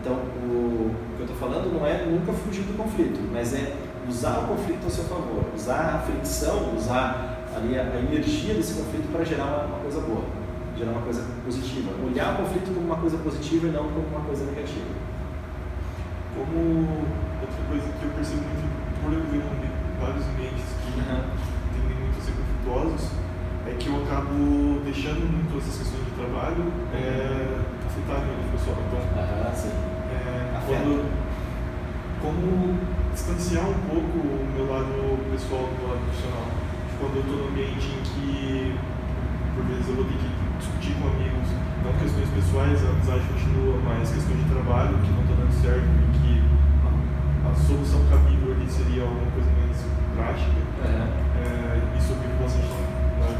[0.00, 3.74] Então, o, o que eu estou falando não é nunca fugir do conflito, mas é
[4.08, 8.74] usar o conflito a seu favor, usar a fricção, usar ali a, a energia desse
[8.74, 10.22] conflito para gerar uma, uma coisa boa,
[10.76, 11.90] gerar uma coisa positiva.
[12.04, 14.86] Olhar o conflito como uma coisa positiva e não como uma coisa negativa.
[16.34, 16.88] Como
[17.42, 18.68] outra coisa que eu percebo muito
[19.02, 21.22] por eu viver em vários ambientes que Uhum.
[21.74, 23.10] tendem muito a ser conflituosos,
[23.66, 28.76] é que eu acabo deixando muito essas questões de trabalho é, afetarem o pessoal.
[28.86, 29.68] Então, Ah, sim.
[30.10, 31.04] é, quando,
[32.22, 32.78] como
[33.18, 34.94] distanciar um pouco o meu lado
[35.34, 36.46] pessoal do lado profissional.
[37.02, 38.78] Quando eu estou num ambiente em que,
[39.58, 40.30] por vezes, eu vou ter que
[40.62, 41.50] discutir com amigos,
[41.82, 45.82] não questões pessoais, a amizade continua, mas questões de trabalho que não está dando certo
[45.82, 46.32] e que
[46.86, 49.78] a, a solução cabível ali seria alguma coisa mais
[50.14, 50.62] prática.
[50.78, 51.10] Uhum.
[51.42, 53.30] É, isso eu vivo bastante na,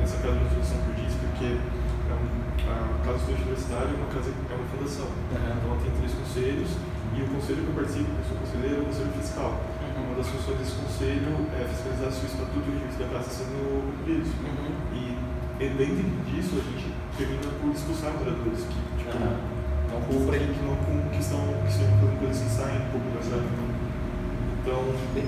[0.00, 2.28] nessa casa de que eu disse, porque é um,
[2.68, 2.76] a
[3.08, 5.08] Casa Estudante Universitária é uma, casa, é uma fundação.
[5.08, 5.48] Uhum.
[5.48, 6.76] Então ela tem três conselhos
[7.16, 9.52] e o conselho que eu participo, que eu sou conselheiro, é o conselho fiscal.
[9.94, 13.26] Uma das funções desse conselho é fiscalizar se o estatuto e o registro da casa
[13.30, 14.28] está sendo cumpridos.
[14.42, 14.70] Uhum.
[14.94, 15.02] E,
[15.62, 16.86] e dentro disso a gente
[17.16, 19.38] termina por expulsar moradores que, tipo, Aham.
[19.94, 20.38] Não que, cumpre.
[20.40, 20.74] que não
[21.14, 23.46] que estão, que estão fazendo coisas que saem um pouco da cidade.
[24.60, 24.80] Então,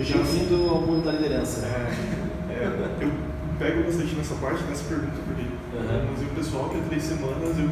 [0.03, 1.67] já Bem-vindo ao mundo da liderança.
[1.67, 3.11] é, é, eu
[3.59, 6.07] pego bastante nessa parte, nessa pergunta, porque Uhum.
[6.11, 7.69] mas o pessoal que há três semanas, eu,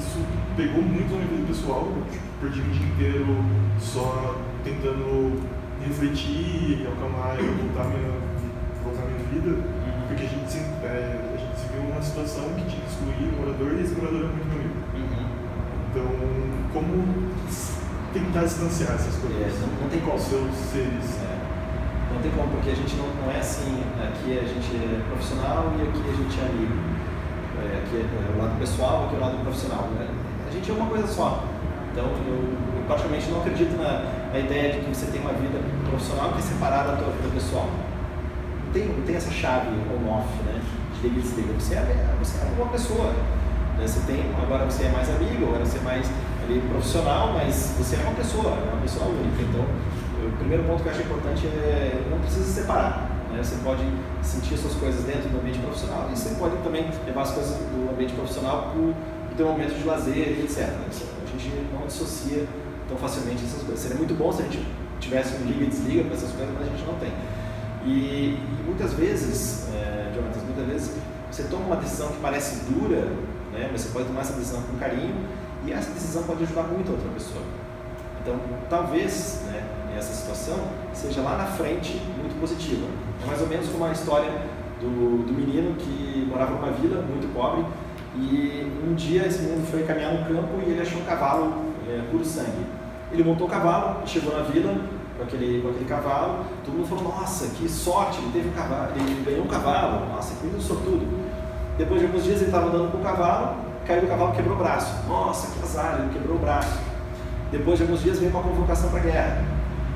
[0.00, 0.18] isso
[0.56, 3.26] pegou muito na minha vida pessoal, tipo, perdi o dia inteiro
[3.78, 5.40] só tentando
[5.86, 8.12] refletir, acalmar e voltar minha,
[8.84, 10.06] voltar minha vida, Uhum.
[10.08, 13.28] porque a gente, se, é, a gente se viu numa situação que tinha que excluir
[13.32, 14.76] o morador e esse morador é muito meu amigo.
[14.96, 15.26] Uhum.
[15.90, 16.08] Então,
[16.72, 17.30] como
[18.12, 19.60] tentar distanciar essas É, coisas.
[19.60, 20.18] não, não tem como.
[20.18, 21.08] Seus seres.
[21.24, 21.38] É,
[22.12, 23.70] Não tem como, porque a gente não, não é assim,
[24.02, 26.74] aqui a gente é profissional e aqui a gente é amigo.
[27.70, 29.88] É, aqui é o lado pessoal, aqui é o lado profissional.
[29.94, 30.08] né?
[30.48, 31.44] A gente é uma coisa só.
[31.92, 35.58] Então, eu, eu praticamente não acredito na, na ideia de que você tem uma vida
[35.88, 37.68] profissional que é separada da tua vida pessoal.
[38.66, 40.60] Não tem, tem essa chave on-off, né?
[40.94, 41.52] De liga e.
[41.58, 43.12] Você é, você é uma pessoa.
[43.78, 43.86] né?
[43.86, 46.10] Você tem, agora você é mais amigo, agora você é mais
[46.44, 49.42] ali, profissional, mas você é uma pessoa, é uma pessoa única.
[49.42, 49.64] Então,
[50.26, 53.19] o primeiro ponto que eu acho importante é não precisa se separar.
[53.32, 53.42] Né?
[53.42, 53.82] Você pode
[54.22, 57.90] sentir suas coisas dentro do ambiente profissional e você pode também levar as coisas do
[57.90, 58.94] ambiente profissional para o
[59.36, 60.68] teu momento de lazer etc.
[60.68, 62.46] A gente não dissocia
[62.88, 63.80] tão facilmente essas coisas.
[63.80, 64.66] Seria muito bom se a gente
[64.98, 67.12] tivesse um liga e desliga para essas coisas, mas a gente não tem.
[67.84, 70.96] E, e muitas vezes, é, Jonathan, muitas vezes
[71.30, 73.06] você toma uma decisão que parece dura,
[73.52, 73.68] né?
[73.70, 75.14] mas você pode tomar essa decisão com carinho
[75.64, 77.42] e essa decisão pode ajudar muito a outra pessoa.
[78.20, 79.64] Então, talvez né,
[79.96, 80.58] essa situação
[80.92, 82.86] seja lá na frente muito positiva.
[83.22, 84.30] É mais ou menos como a história
[84.80, 87.64] do, do menino que morava numa vila muito pobre
[88.16, 91.52] e um dia esse menino foi caminhar no campo e ele achou um cavalo
[91.88, 92.66] é, puro sangue.
[93.12, 94.74] Ele montou o cavalo, chegou na vila
[95.16, 98.90] com aquele, com aquele cavalo, todo mundo falou, nossa, que sorte, ele teve um cavalo,
[98.96, 101.06] ele ganhou um cavalo, nossa, que menino sortudo.
[101.76, 104.58] Depois de alguns dias ele estava andando com o cavalo, caiu do cavalo quebrou o
[104.58, 104.94] braço.
[105.08, 106.78] Nossa, que azar, ele quebrou o braço.
[107.50, 109.44] Depois de alguns dias veio uma convocação para a guerra.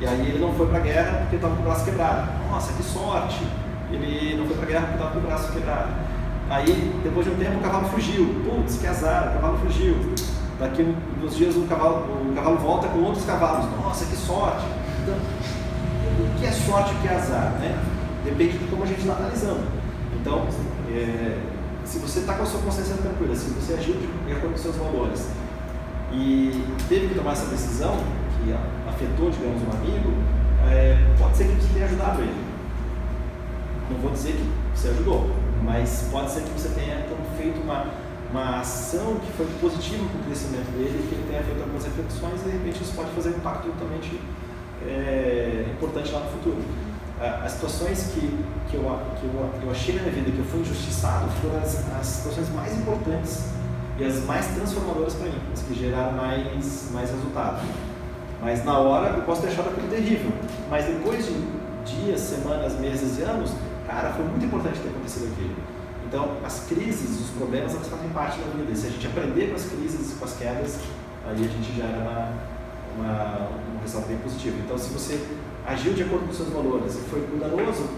[0.05, 2.31] E aí ele não foi para a guerra porque estava com o braço quebrado.
[2.51, 3.43] Nossa, que sorte!
[3.91, 5.89] Ele não foi para a guerra porque estava com o braço quebrado.
[6.51, 8.35] Aí, depois de um tempo, o cavalo fugiu.
[8.45, 9.97] Putz, que azar, o cavalo fugiu.
[10.61, 13.65] Daqui uns dias o cavalo, o cavalo volta com outros cavalos.
[13.81, 14.67] Nossa, que sorte!
[15.03, 17.53] Então, o que é sorte e o que é azar?
[17.59, 17.75] Né?
[18.27, 19.65] Depende de como a gente está analisando.
[20.21, 20.47] Então,
[20.91, 21.39] é,
[21.83, 24.77] se você está com a sua consciência tranquila, se você agiu de acordo com seus
[24.77, 25.29] valores
[26.13, 27.97] e teve que tomar essa decisão,
[28.45, 28.53] que
[28.95, 30.13] afetou, digamos, um amigo,
[30.71, 32.45] é, pode ser que você tenha ajudado ele.
[33.91, 35.31] Não vou dizer que você ajudou,
[35.63, 37.87] mas pode ser que você tenha então, feito uma,
[38.31, 42.41] uma ação que foi positiva para o crescimento dele, que ele tenha feito algumas reflexões
[42.41, 44.21] e de repente isso pode fazer um impacto totalmente
[44.87, 46.63] é, importante lá no futuro.
[47.21, 48.21] As situações que,
[48.69, 48.83] que, eu,
[49.21, 52.49] que eu, eu achei na minha vida que eu fui injustiçado foram as, as situações
[52.51, 53.51] mais importantes
[53.99, 57.63] e as mais transformadoras para mim, as que geraram mais, mais resultado.
[58.45, 60.31] Mas na hora eu posso ter achado aquilo terrível,
[60.69, 61.33] mas depois de
[61.87, 63.53] dias, semanas, meses e anos,
[63.87, 65.57] cara, foi muito importante ter acontecido aquilo.
[66.07, 68.71] Então, as crises, os problemas, elas fazem parte da vida.
[68.71, 70.79] E se a gente aprender com as crises, com as quedas,
[71.27, 72.29] aí a gente gera uma,
[72.99, 74.59] uma, um resultado bem positivo.
[74.63, 75.27] Então, se você
[75.67, 77.89] agiu de acordo com seus valores e foi cuidadoso,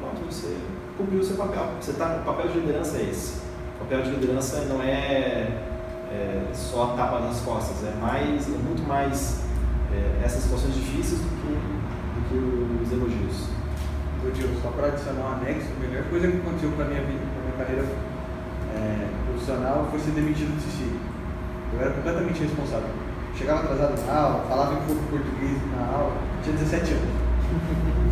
[0.00, 0.56] pronto, você
[0.96, 1.68] cumpriu o seu papel.
[1.80, 3.40] Você tá, o papel de liderança é esse.
[3.74, 5.50] O papel de liderança não é,
[6.12, 9.45] é só tapa nas costas, é, mais, é muito mais
[9.92, 13.48] é, essas situações difíceis do que, do que os elogios.
[14.24, 17.20] Ô, Diego, só para adicionar um anexo, a melhor coisa que aconteceu para minha vida,
[17.20, 17.84] minha carreira
[18.74, 20.90] é, profissional foi ser demitido do CC.
[21.72, 22.88] Eu era completamente responsável.
[23.36, 27.26] Chegava atrasado na aula, falava um pouco português na aula, tinha 17 anos.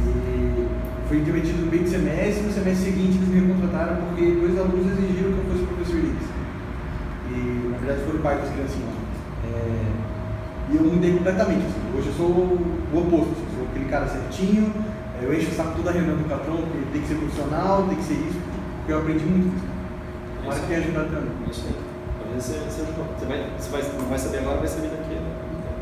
[0.04, 0.68] E
[1.08, 4.86] fui demitido no meio do semestre, no semestre seguinte eles me contrataram porque dois alunos
[4.92, 6.28] exigiram que eu fosse professor deles.
[7.30, 8.94] E na verdade foi o pai das criancinhas.
[9.44, 10.03] É,
[10.70, 11.66] e eu mudei completamente.
[11.66, 11.98] Assim.
[11.98, 13.56] Hoje eu sou o oposto, assim.
[13.56, 14.72] sou aquele cara certinho,
[15.20, 17.86] é, eu encho o saco toda a reunião do patrão, porque tem que ser profissional,
[17.88, 18.40] tem que ser isso,
[18.78, 19.62] porque eu aprendi muito.
[20.42, 21.32] Agora que tem ajudado também.
[21.50, 21.74] Isso aí.
[22.20, 23.04] Talvez você, você, ajudou.
[23.16, 25.14] você, vai, você vai, não vai saber agora, vai saber daqui.
[25.14, 25.30] Né?
[25.58, 25.72] Então,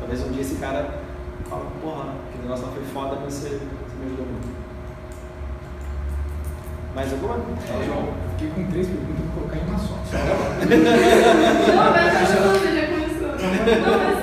[0.00, 1.00] talvez um dia esse cara
[1.48, 4.58] fala, porra, que negócio lá foi foda, mas você, você me ajudou muito.
[6.94, 7.34] Mais alguma?
[7.34, 9.94] É, João, fiquei com três perguntas, vou colocar em uma só.
[11.68, 13.28] Não, mas que você já começou.
[13.28, 14.17] Não, mas.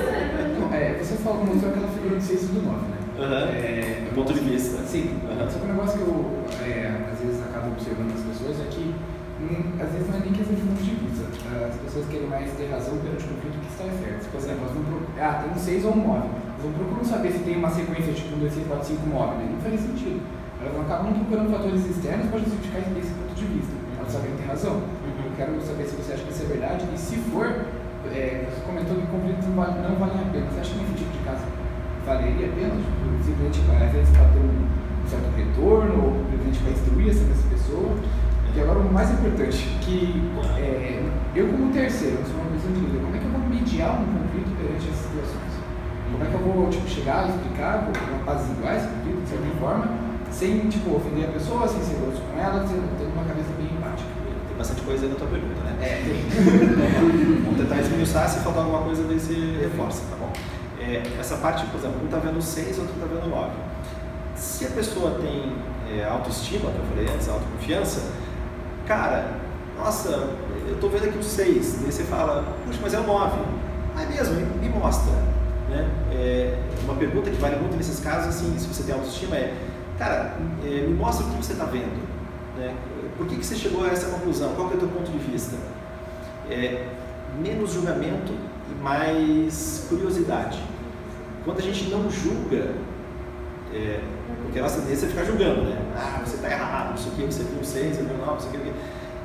[1.26, 2.98] Não, é, você falou, mostrou aquela figura do 6 e do 9, né?
[3.18, 3.44] Aham.
[3.50, 4.78] É, Do ponto de vista.
[4.86, 5.50] Sim, Aham.
[5.50, 6.14] só que o negócio que eu
[6.62, 8.94] é, às vezes acabo observando nas pessoas é que
[9.42, 11.26] hum, às vezes não é nem questão de ponto de vista.
[11.66, 14.22] As pessoas querem mais ter razão perante o conflito que está certo.
[14.30, 16.28] Por exemplo, elas não procuram, ah, tem um 6 ou um 9.
[16.30, 19.34] Elas não procuram saber se tem uma sequência tipo 1, 2, 3, 4, 5, 9,
[19.34, 19.44] né?
[19.50, 20.20] Não faz sentido.
[20.62, 23.74] Elas acabam procurando fatores externos para justificar esse ponto de vista.
[23.98, 24.76] Elas sabem que tem razão.
[24.78, 27.48] Eu quero saber se você acha que isso é verdade e se for,
[28.14, 30.46] é, você comentou que conflitos não valem, não valem a pena.
[30.50, 31.44] Você acha que nesse tipo de caso
[32.04, 32.74] valeria a pena?
[32.76, 37.90] Tipo, simplesmente às vezes para ter um certo retorno ou simplesmente para instruir essa pessoa?
[38.56, 41.04] E agora o mais importante, que é,
[41.34, 44.48] eu como terceiro, sou uma pessoa de como é que eu vou mediar um conflito
[44.56, 45.52] perante essas situações?
[46.08, 47.92] Como é que eu vou tipo, chegar, explicar, vou
[48.24, 49.84] apaziguar esse conflito de certa forma,
[50.32, 53.68] sem tipo, ofender a pessoa, sem ser grosso com ela, tendo tendo uma cabeça bem
[54.56, 55.76] bastante coisa aí na tua pergunta, né?
[55.80, 56.24] É, tem.
[57.44, 60.32] Vamos tentar esmiuçar, se faltar alguma coisa, daí você reforça, tá bom?
[60.86, 63.50] é, essa parte, por exemplo, um está vendo 6, outro está vendo 9.
[64.36, 65.52] Se a pessoa tem
[65.90, 68.02] é, autoestima, que eu falei antes, autoconfiança,
[68.86, 69.32] cara,
[69.76, 70.30] nossa,
[70.66, 73.38] eu estou vendo aqui um 6, daí você fala, puxa, mas é um 9.
[73.96, 75.12] Ah, é mesmo, me mostra.
[75.70, 75.88] Né?
[76.12, 79.54] É, uma pergunta que vale muito nesses casos, assim, se você tem autoestima, é,
[79.98, 82.15] cara, é, me mostra o que você está vendo.
[82.56, 82.74] Né?
[83.16, 84.54] Por que, que você chegou a essa conclusão?
[84.54, 85.56] Qual é o teu ponto de vista?
[86.50, 86.86] É,
[87.38, 88.32] menos julgamento
[88.70, 90.58] e mais curiosidade.
[91.44, 92.74] Quando a gente não julga,
[93.72, 94.00] é,
[94.42, 95.76] porque a nossa tendência é ficar julgando, né?
[95.94, 98.72] Ah, você está errado, isso aqui, você viu seis, você viu nove, isso aqui,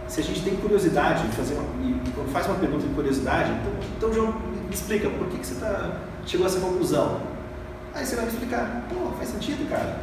[0.07, 3.51] Se a gente tem curiosidade de fazer uma, e quando faz uma pergunta de curiosidade,
[3.51, 7.21] então, então João, me explica, por que, que você tá, chegou a essa conclusão?
[7.93, 9.99] Aí você vai me explicar, pô, faz sentido, cara.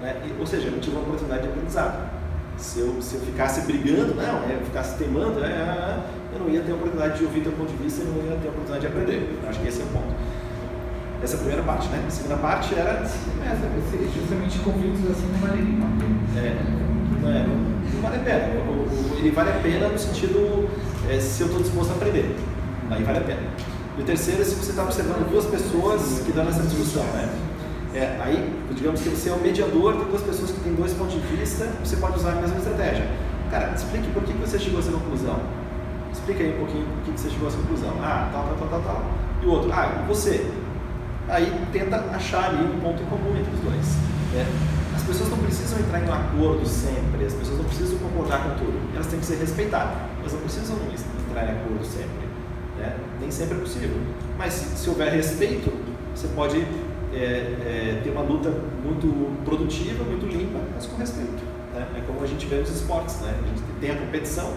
[0.00, 0.20] Né?
[0.26, 2.11] E, ou seja, eu tive uma oportunidade de aprendizado.
[2.62, 6.02] Se eu, se eu ficasse brigando, não, é, eu ficasse temando, é, é, é,
[6.32, 8.38] eu não ia ter a oportunidade de ouvir teu ponto de vista, eu não ia
[8.38, 9.38] ter a oportunidade de aprender.
[9.42, 10.14] Eu acho que esse é o ponto.
[11.22, 12.04] Essa é a primeira parte, né?
[12.06, 12.90] A segunda parte era.
[12.90, 13.52] É,
[14.14, 16.62] justamente conflitos assim não valem a É,
[17.20, 17.46] não, é,
[17.94, 19.18] não vale a pena.
[19.18, 20.70] Ele vale a pena no sentido
[21.10, 22.36] é, se eu estou disposto a aprender.
[22.90, 23.42] Aí vale a pena.
[23.98, 27.28] E o terceiro é se você está observando duas pessoas que dão essa discussão, né?
[27.94, 31.12] É, aí, digamos que você é o mediador de duas pessoas que têm dois pontos
[31.12, 33.06] de vista, você pode usar a mesma estratégia.
[33.50, 35.38] Cara, explique por que você chegou a essa conclusão.
[36.10, 37.92] Explica aí um pouquinho por que você chegou a essa conclusão.
[38.00, 39.04] Ah, tal, tal, tal, tal, tal.
[39.42, 40.50] E o outro, ah, e você?
[41.28, 43.86] Aí tenta achar ali um ponto em comum entre os dois.
[44.32, 44.46] Né?
[44.96, 48.50] As pessoas não precisam entrar em um acordo sempre, as pessoas não precisam concordar com
[48.56, 48.94] tudo.
[48.94, 50.76] Elas têm que ser respeitadas, mas não precisam
[51.28, 52.24] entrar em acordo sempre.
[52.78, 52.96] Né?
[53.20, 53.96] Nem sempre é possível.
[54.38, 55.70] Mas se houver respeito,
[56.14, 56.66] você pode
[57.12, 58.50] é, é, ter uma luta
[58.82, 61.42] muito produtiva, muito limpa, mas com respeito.
[61.74, 61.86] Né?
[61.96, 63.34] É como a gente vê nos esportes, né?
[63.38, 64.52] a gente tem a competição,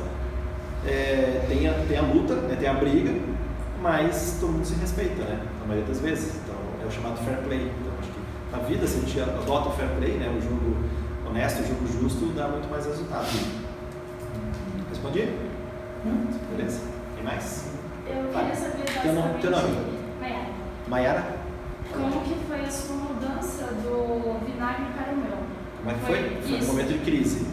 [0.86, 2.56] é, tem, a, tem a luta, né?
[2.58, 3.14] tem a briga,
[3.82, 5.40] mas todo mundo se respeita, né?
[5.60, 6.36] na maioria das vezes.
[6.44, 7.72] Então é o chamado fair play.
[7.82, 8.20] Então acho que
[8.52, 10.34] na vida, se a gente adota o fair play, né?
[10.38, 10.78] o jogo
[11.28, 13.28] honesto, o jogo justo, dá muito mais resultado.
[14.90, 15.28] Respondi?
[16.06, 16.28] Hum.
[16.56, 16.80] Beleza?
[17.16, 17.66] Tem mais?
[18.08, 19.40] Eu queria saber Teu nome?
[19.42, 19.76] Teu nome?
[20.20, 20.48] Maiara.
[20.88, 21.45] Maiara?
[21.96, 25.40] Como que foi a sua mudança do vinagre para o mel?
[25.78, 26.18] Como é que foi?
[26.18, 27.48] Foi, foi um momento de crise.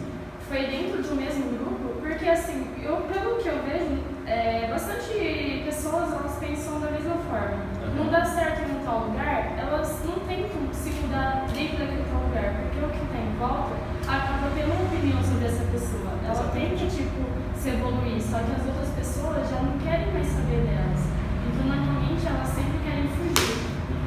[0.47, 2.01] Foi dentro do mesmo grupo?
[2.01, 7.57] Porque assim, eu, pelo que eu vejo, é, bastante pessoas elas pensam da mesma forma.
[7.83, 8.03] Uhum.
[8.03, 12.21] Não dá certo em um tal lugar, elas não tentam se mudar dentro daquele tal
[12.23, 13.75] lugar, porque o que tem em volta
[14.07, 16.11] acaba tendo uma opinião sobre essa pessoa.
[16.25, 17.19] Ela tem que, tipo,
[17.55, 21.03] se evoluir, só que as outras pessoas já não querem mais saber delas.
[21.47, 23.59] Então, normalmente, elas sempre querem fugir.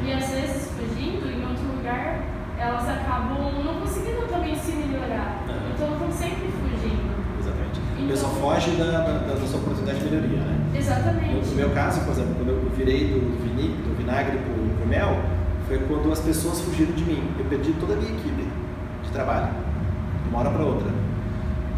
[0.04, 2.22] E às vezes, fugindo em outro lugar,
[2.58, 5.44] elas acabam não conseguindo também se melhorar.
[5.48, 5.72] Uhum.
[5.74, 7.16] Então, estão sempre fugindo.
[7.40, 8.55] Exatamente.
[8.55, 10.58] A Foge da, da, da sua oportunidade de melhoria, né?
[10.76, 11.50] Exatamente.
[11.50, 15.22] no meu caso, por exemplo, quando eu virei do, do vinagre para o mel,
[15.68, 17.22] foi quando as pessoas fugiram de mim.
[17.38, 18.44] Eu perdi toda a minha equipe
[19.04, 19.54] de trabalho,
[20.24, 20.90] de uma hora para outra.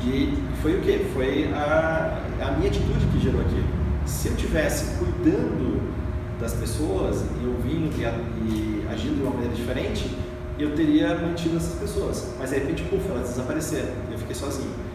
[0.02, 0.32] E
[0.62, 1.06] foi o quê?
[1.12, 3.66] Foi a, a minha atitude que gerou aquilo.
[4.06, 5.92] Se eu tivesse cuidando
[6.40, 10.16] das pessoas e ouvindo e, e agindo de uma maneira diferente,
[10.58, 12.34] eu teria mantido essas pessoas.
[12.38, 14.87] Mas de repente, puf, elas desapareceram e eu fiquei sozinho.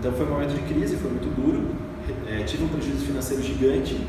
[0.00, 1.62] Então foi um momento de crise, foi muito duro,
[2.26, 4.00] eh, tive um prejuízo financeiro gigante,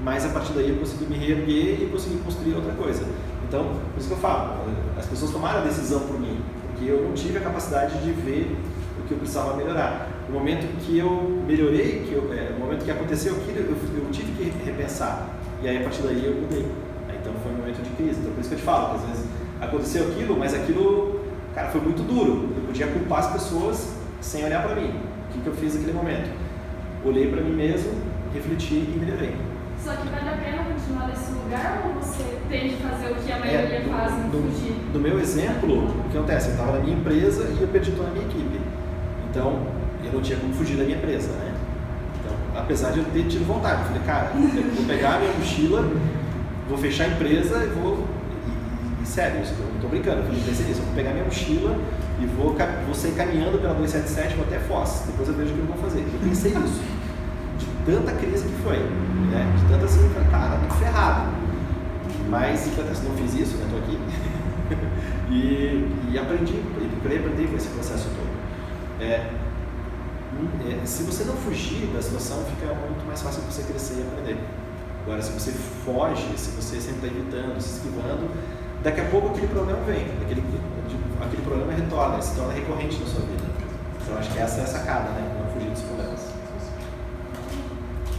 [0.00, 3.04] mas a partir daí eu consegui me reerguer e consegui construir outra coisa.
[3.48, 6.38] Então, por isso que eu falo, eh, as pessoas tomaram a decisão por mim,
[6.68, 8.56] porque eu não tive a capacidade de ver
[9.00, 10.08] o que eu precisava melhorar.
[10.28, 14.10] No momento que eu melhorei, que eu, eh, no momento que aconteceu aquilo, eu, eu
[14.12, 15.28] tive que repensar.
[15.60, 16.66] E aí a partir daí eu mudei.
[17.20, 18.20] Então foi um momento de crise.
[18.20, 19.26] Então por isso que eu te falo, que às vezes
[19.60, 21.20] aconteceu aquilo, mas aquilo,
[21.52, 22.48] cara, foi muito duro.
[22.56, 23.88] Eu podia culpar as pessoas
[24.20, 25.10] sem olhar para mim.
[25.32, 26.30] O que, que eu fiz naquele momento?
[27.04, 27.92] Olhei para mim mesmo,
[28.34, 29.34] refleti e melhorei.
[29.82, 33.32] Só que vale a pena continuar nesse lugar ou você tem de fazer o que
[33.32, 34.76] a maioria É, no- faz, no, fugir?
[34.92, 36.48] no meu exemplo, o que acontece?
[36.48, 38.60] Eu estava na minha empresa e eu perdi toda a minha equipe.
[39.30, 39.66] Então,
[40.04, 41.52] eu não tinha como fugir da minha empresa, né?
[42.20, 45.32] Então, apesar de eu ter tido vontade, eu falei, cara, eu vou pegar a minha
[45.32, 45.90] mochila,
[46.68, 48.06] vou fechar a empresa e vou.
[49.00, 51.24] E, e- sério, eu não estou brincando, eu falei, pensei nisso, eu vou pegar minha
[51.24, 51.76] mochila
[52.22, 52.54] e vou,
[52.86, 55.76] vou sair caminhando pela 277, vou até Foz, depois eu vejo o que eu vou
[55.76, 56.00] fazer.
[56.00, 56.80] Eu pensei nisso,
[57.58, 59.52] de tanta crise que foi, né?
[59.56, 61.32] De tanta assim, cara, muito ferrado.
[62.28, 62.66] Mas,
[63.02, 63.64] não fiz isso, né?
[63.64, 63.98] Estou aqui.
[65.30, 66.62] e, e aprendi,
[66.92, 69.02] procurei aprender com esse processo todo.
[69.04, 69.28] É,
[70.32, 74.02] hum, é, se você não fugir da situação, fica muito mais fácil você crescer e
[74.02, 74.38] aprender.
[75.04, 75.50] Agora, se você
[75.84, 78.30] foge, se você sempre está evitando, se esquivando,
[78.82, 80.42] daqui a pouco aquele problema vem, aquele,
[81.20, 83.44] aquele problema retorna, se torna recorrente na sua vida.
[84.02, 85.38] Então, acho que essa é a sacada, né?
[85.38, 86.32] Não fugir dos problemas.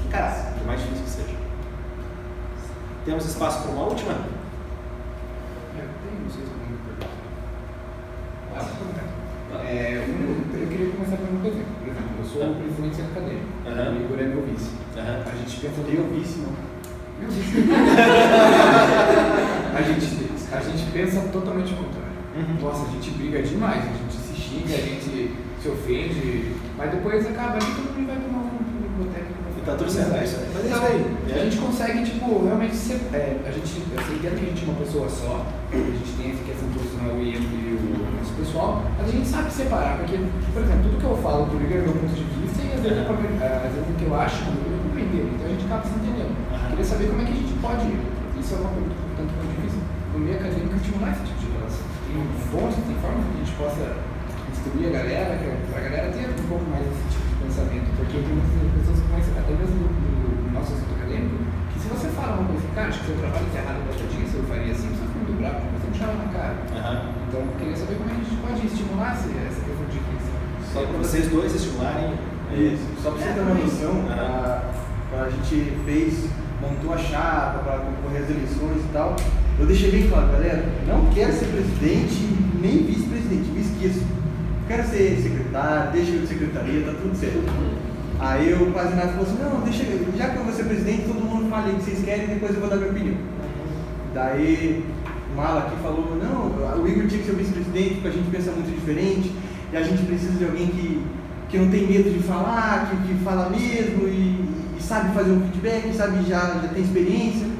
[0.07, 1.37] Encarar, por mais difícil que seja.
[3.05, 4.13] Temos espaço para uma última?
[4.13, 6.43] É, pergunta.
[8.55, 11.73] Ah, É, um, eu queria começar por um exemplo.
[11.79, 13.45] Por exemplo, eu sou o presidente do centro acadêmico.
[13.67, 13.91] Aham.
[13.91, 14.71] O Igor é meu vice.
[14.97, 15.23] Aham.
[15.25, 16.53] A gente pensa Eu vice, não.
[17.19, 17.57] Meu vice.
[19.75, 20.07] a, gente,
[20.53, 22.13] a gente pensa totalmente ao contrário.
[22.35, 22.61] Uhum.
[22.65, 25.31] Nossa, a gente briga demais, a gente se xinga, a gente
[25.61, 28.49] se ofende, mas depois acaba ali todo mundo vai tomar um
[28.81, 29.33] biblioteca.
[29.55, 30.17] E tá tudo certo, é.
[30.17, 31.39] Mas é isso Então, aí.
[31.39, 32.99] a gente consegue, tipo, realmente ser.
[33.13, 36.31] É, a gente, eu sei que a gente é uma pessoa só, a gente tem
[36.33, 40.17] essa questão profissional e entre o nosso pessoal, mas a gente sabe separar, porque,
[40.51, 42.97] por exemplo, tudo que eu falo Igor é meu ponto de vista e às vezes,
[42.97, 45.65] é pra- é, às vezes o que eu acho não é compreender, então a gente
[45.69, 46.33] acaba se entendendo.
[46.51, 46.69] Aham.
[46.73, 47.87] Queria saber como é que a gente pode,
[48.41, 49.79] isso é uma pergunta tanto quanto difícil,
[50.13, 51.85] no meio acadêmico estimular esse tipo de relação.
[52.05, 52.17] Tem
[52.53, 53.85] fontes, tem formas que a gente possa
[54.53, 58.15] instruir a galera, que a galera ter um pouco mais esse tipo de pensamento, porque
[58.21, 61.35] tem muitas pessoas que conhecem, até mesmo no, no nosso assunto acadêmico,
[61.73, 64.33] que se você fala uma coisa, cara, acho que seu trabalho está errado por disso,
[64.37, 66.55] eu faria assim, você fica muito bravo, você não chama na cara.
[66.77, 66.95] Aham.
[67.25, 69.97] Então, eu queria saber como é que a gente pode estimular essa essa questão de
[69.97, 70.37] reflexão.
[70.69, 72.13] Só para vocês dois estimularem.
[72.53, 72.85] Isso.
[73.01, 74.61] Só pra você ter uma noção, a,
[75.25, 76.29] a gente fez,
[76.61, 79.15] montou a chapa para concorrer às eleições e tal,
[79.59, 84.05] eu deixei bem claro, galera, não quero ser presidente nem vice-presidente, me esqueço.
[84.67, 87.43] Quero ser secretário, deixa eu de secretaria, tá tudo certo.
[88.19, 89.83] Aí o quase nada falou assim, não, deixa,
[90.17, 92.61] já que eu vou ser presidente, todo mundo fala o que vocês querem, depois eu
[92.61, 93.17] vou dar minha opinião.
[94.13, 94.85] Daí
[95.31, 98.51] o Mala aqui falou, não, o Igor tinha que ser vice-presidente, porque a gente pensa
[98.51, 99.31] muito diferente,
[99.73, 101.03] e a gente precisa de alguém que,
[101.49, 104.45] que não tem medo de falar, que, que fala mesmo e,
[104.77, 107.52] e sabe fazer um feedback, sabe, já, já tem experiência.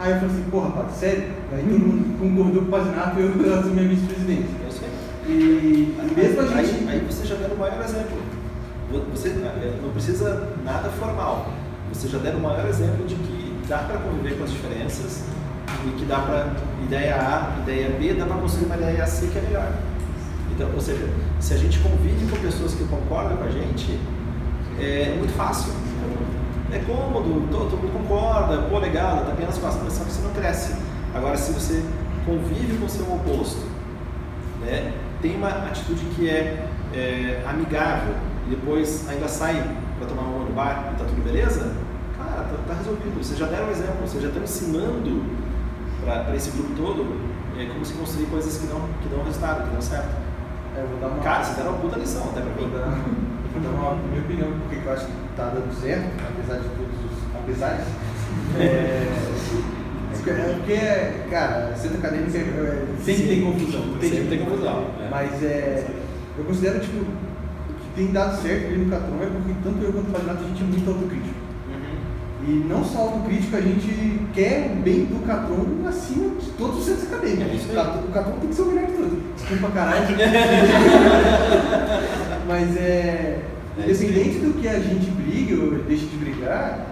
[0.00, 1.28] Aí eu falei assim, porra, rapaz, sério?
[1.52, 4.48] Aí todo mundo concordou com o Pazinato e eu, eu assumi a vice-presidente.
[4.64, 5.30] É isso aí.
[5.30, 6.88] E, e mesmo a aí, gente.
[6.88, 8.16] aí você já deu o maior exemplo.
[9.12, 11.52] Você eh, não precisa nada formal.
[11.92, 15.24] Você já deu o maior exemplo de que dá para conviver com as diferenças
[15.86, 19.38] e que dá para ideia A, ideia B, dá para construir uma ideia C que
[19.38, 19.70] é melhor.
[20.50, 21.06] Então, ou seja,
[21.38, 24.00] se a gente convive com pessoas que concordam com a gente,
[24.80, 25.74] é muito fácil.
[26.72, 30.22] É cômodo, todo, todo mundo concorda, pô, legal, tá apenas fácil, mas só que você
[30.22, 30.76] não cresce.
[31.14, 31.84] Agora, se você
[32.24, 33.66] convive com o seu oposto,
[34.60, 38.14] né, tem uma atitude que é, é, amigável
[38.46, 39.54] e depois ainda sai
[39.98, 41.74] para tomar uma no bar e tá tudo beleza,
[42.16, 43.18] cara, tá, tá resolvido.
[43.18, 45.24] Vocês já deram um exemplo, vocês já estão ensinando
[46.04, 49.70] para esse grupo todo é, como se construir coisas que não, que dão resultado, que
[49.70, 50.08] dão certo.
[51.00, 51.22] Dar uma.
[51.22, 53.29] Cara, vocês deram uma puta lição até pra Vou mim.
[53.58, 57.10] Dar uma minha opinião, porque eu acho que tá dando certo, apesar de todos os
[57.34, 57.84] apesar.
[58.58, 59.06] É,
[60.26, 60.78] é porque,
[61.30, 63.28] cara, centro acadêmico é, sempre Sim.
[63.28, 63.86] tem confusão.
[63.86, 65.08] não Sempre tem confusão, é.
[65.10, 65.86] Mas é,
[66.38, 70.08] eu considero, tipo, que tem dado certo ali no Catron é porque tanto eu quanto
[70.08, 71.40] o Paginato a gente é muito autocrítico.
[72.46, 76.84] E não só autocrítico, a gente quer o bem do Catron acima de todos os
[76.84, 77.68] centros acadêmicos.
[77.68, 79.18] É o Catron tem que ser o melhor de todos.
[79.36, 80.06] Desculpa, caralho.
[82.50, 83.38] Mas é.
[83.78, 83.84] É.
[83.88, 86.84] Independente do que a gente brigue ou deixe de brigar,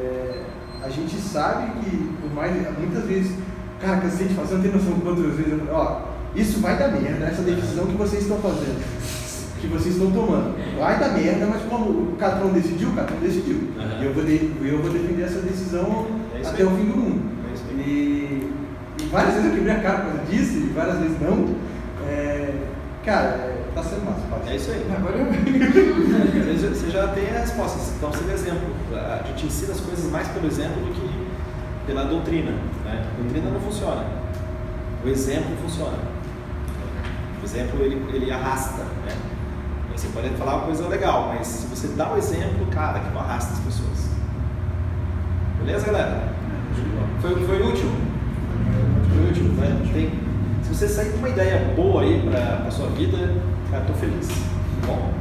[0.00, 0.42] é,
[0.82, 2.52] a gente sabe que, por mais.
[2.78, 3.32] Muitas vezes,
[3.80, 6.00] cara, cansei de você não tem noção de quantas vezes eu falei, ó,
[6.34, 8.82] isso vai dar merda, essa decisão que vocês estão fazendo,
[9.60, 10.56] que vocês estão tomando.
[10.78, 13.58] Vai dar merda, mas como o Catron decidiu, o Catron decidiu.
[14.00, 17.22] E eu vou, de- eu vou defender essa decisão É até o fim do mundo.
[17.46, 17.82] É.
[17.82, 18.50] E,
[18.98, 21.54] e várias vezes eu quebrei a cara por causa disso, e várias vezes não.
[22.08, 22.54] É,
[23.04, 24.50] cara, é, tá sendo massa, Paty.
[24.50, 24.86] É isso aí.
[24.96, 25.26] Agora eu.
[26.72, 28.68] Você já tem a resposta, então você vê exemplo.
[28.94, 31.12] A gente ensina as coisas mais pelo exemplo do que
[31.86, 32.52] pela doutrina.
[32.84, 33.06] Né?
[33.12, 34.04] A doutrina não funciona.
[35.04, 35.98] O exemplo funciona.
[37.40, 38.82] O exemplo ele, ele arrasta.
[38.82, 39.16] Né?
[39.94, 43.20] Você pode falar uma coisa legal, mas se você dá o exemplo, cara, que não
[43.20, 44.08] arrasta as pessoas.
[45.58, 46.28] Beleza, galera?
[47.20, 47.90] Foi, foi útil?
[49.08, 49.90] Foi útil, né?
[49.92, 50.21] Tem,
[50.72, 53.18] você sair com uma ideia boa aí para a sua vida,
[53.70, 54.26] cara, tô feliz.
[54.28, 55.12] Tá bom?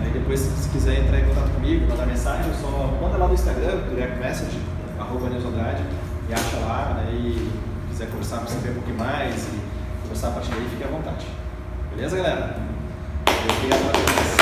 [0.00, 2.68] Aí depois, se quiser entrar em contato comigo, mandar mensagem, só
[3.00, 4.58] manda lá no Instagram, direct message,
[4.98, 5.82] arroba Nilson Andrade,
[6.28, 7.10] e acha lá, né?
[7.14, 7.50] E
[7.88, 9.58] quiser conversar, saber um pouquinho mais e
[10.02, 11.26] conversar a partir daí, fique à vontade.
[11.94, 12.56] Beleza, galera?
[13.56, 14.38] Obrigado a todos.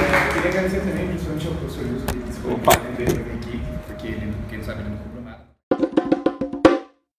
[0.00, 2.72] É, eu queria agradecer também, principalmente ao professor Wilson, que se Opa.
[2.72, 3.04] foi
[3.36, 5.17] aqui, porque ele, quem sabe, ele não cobrou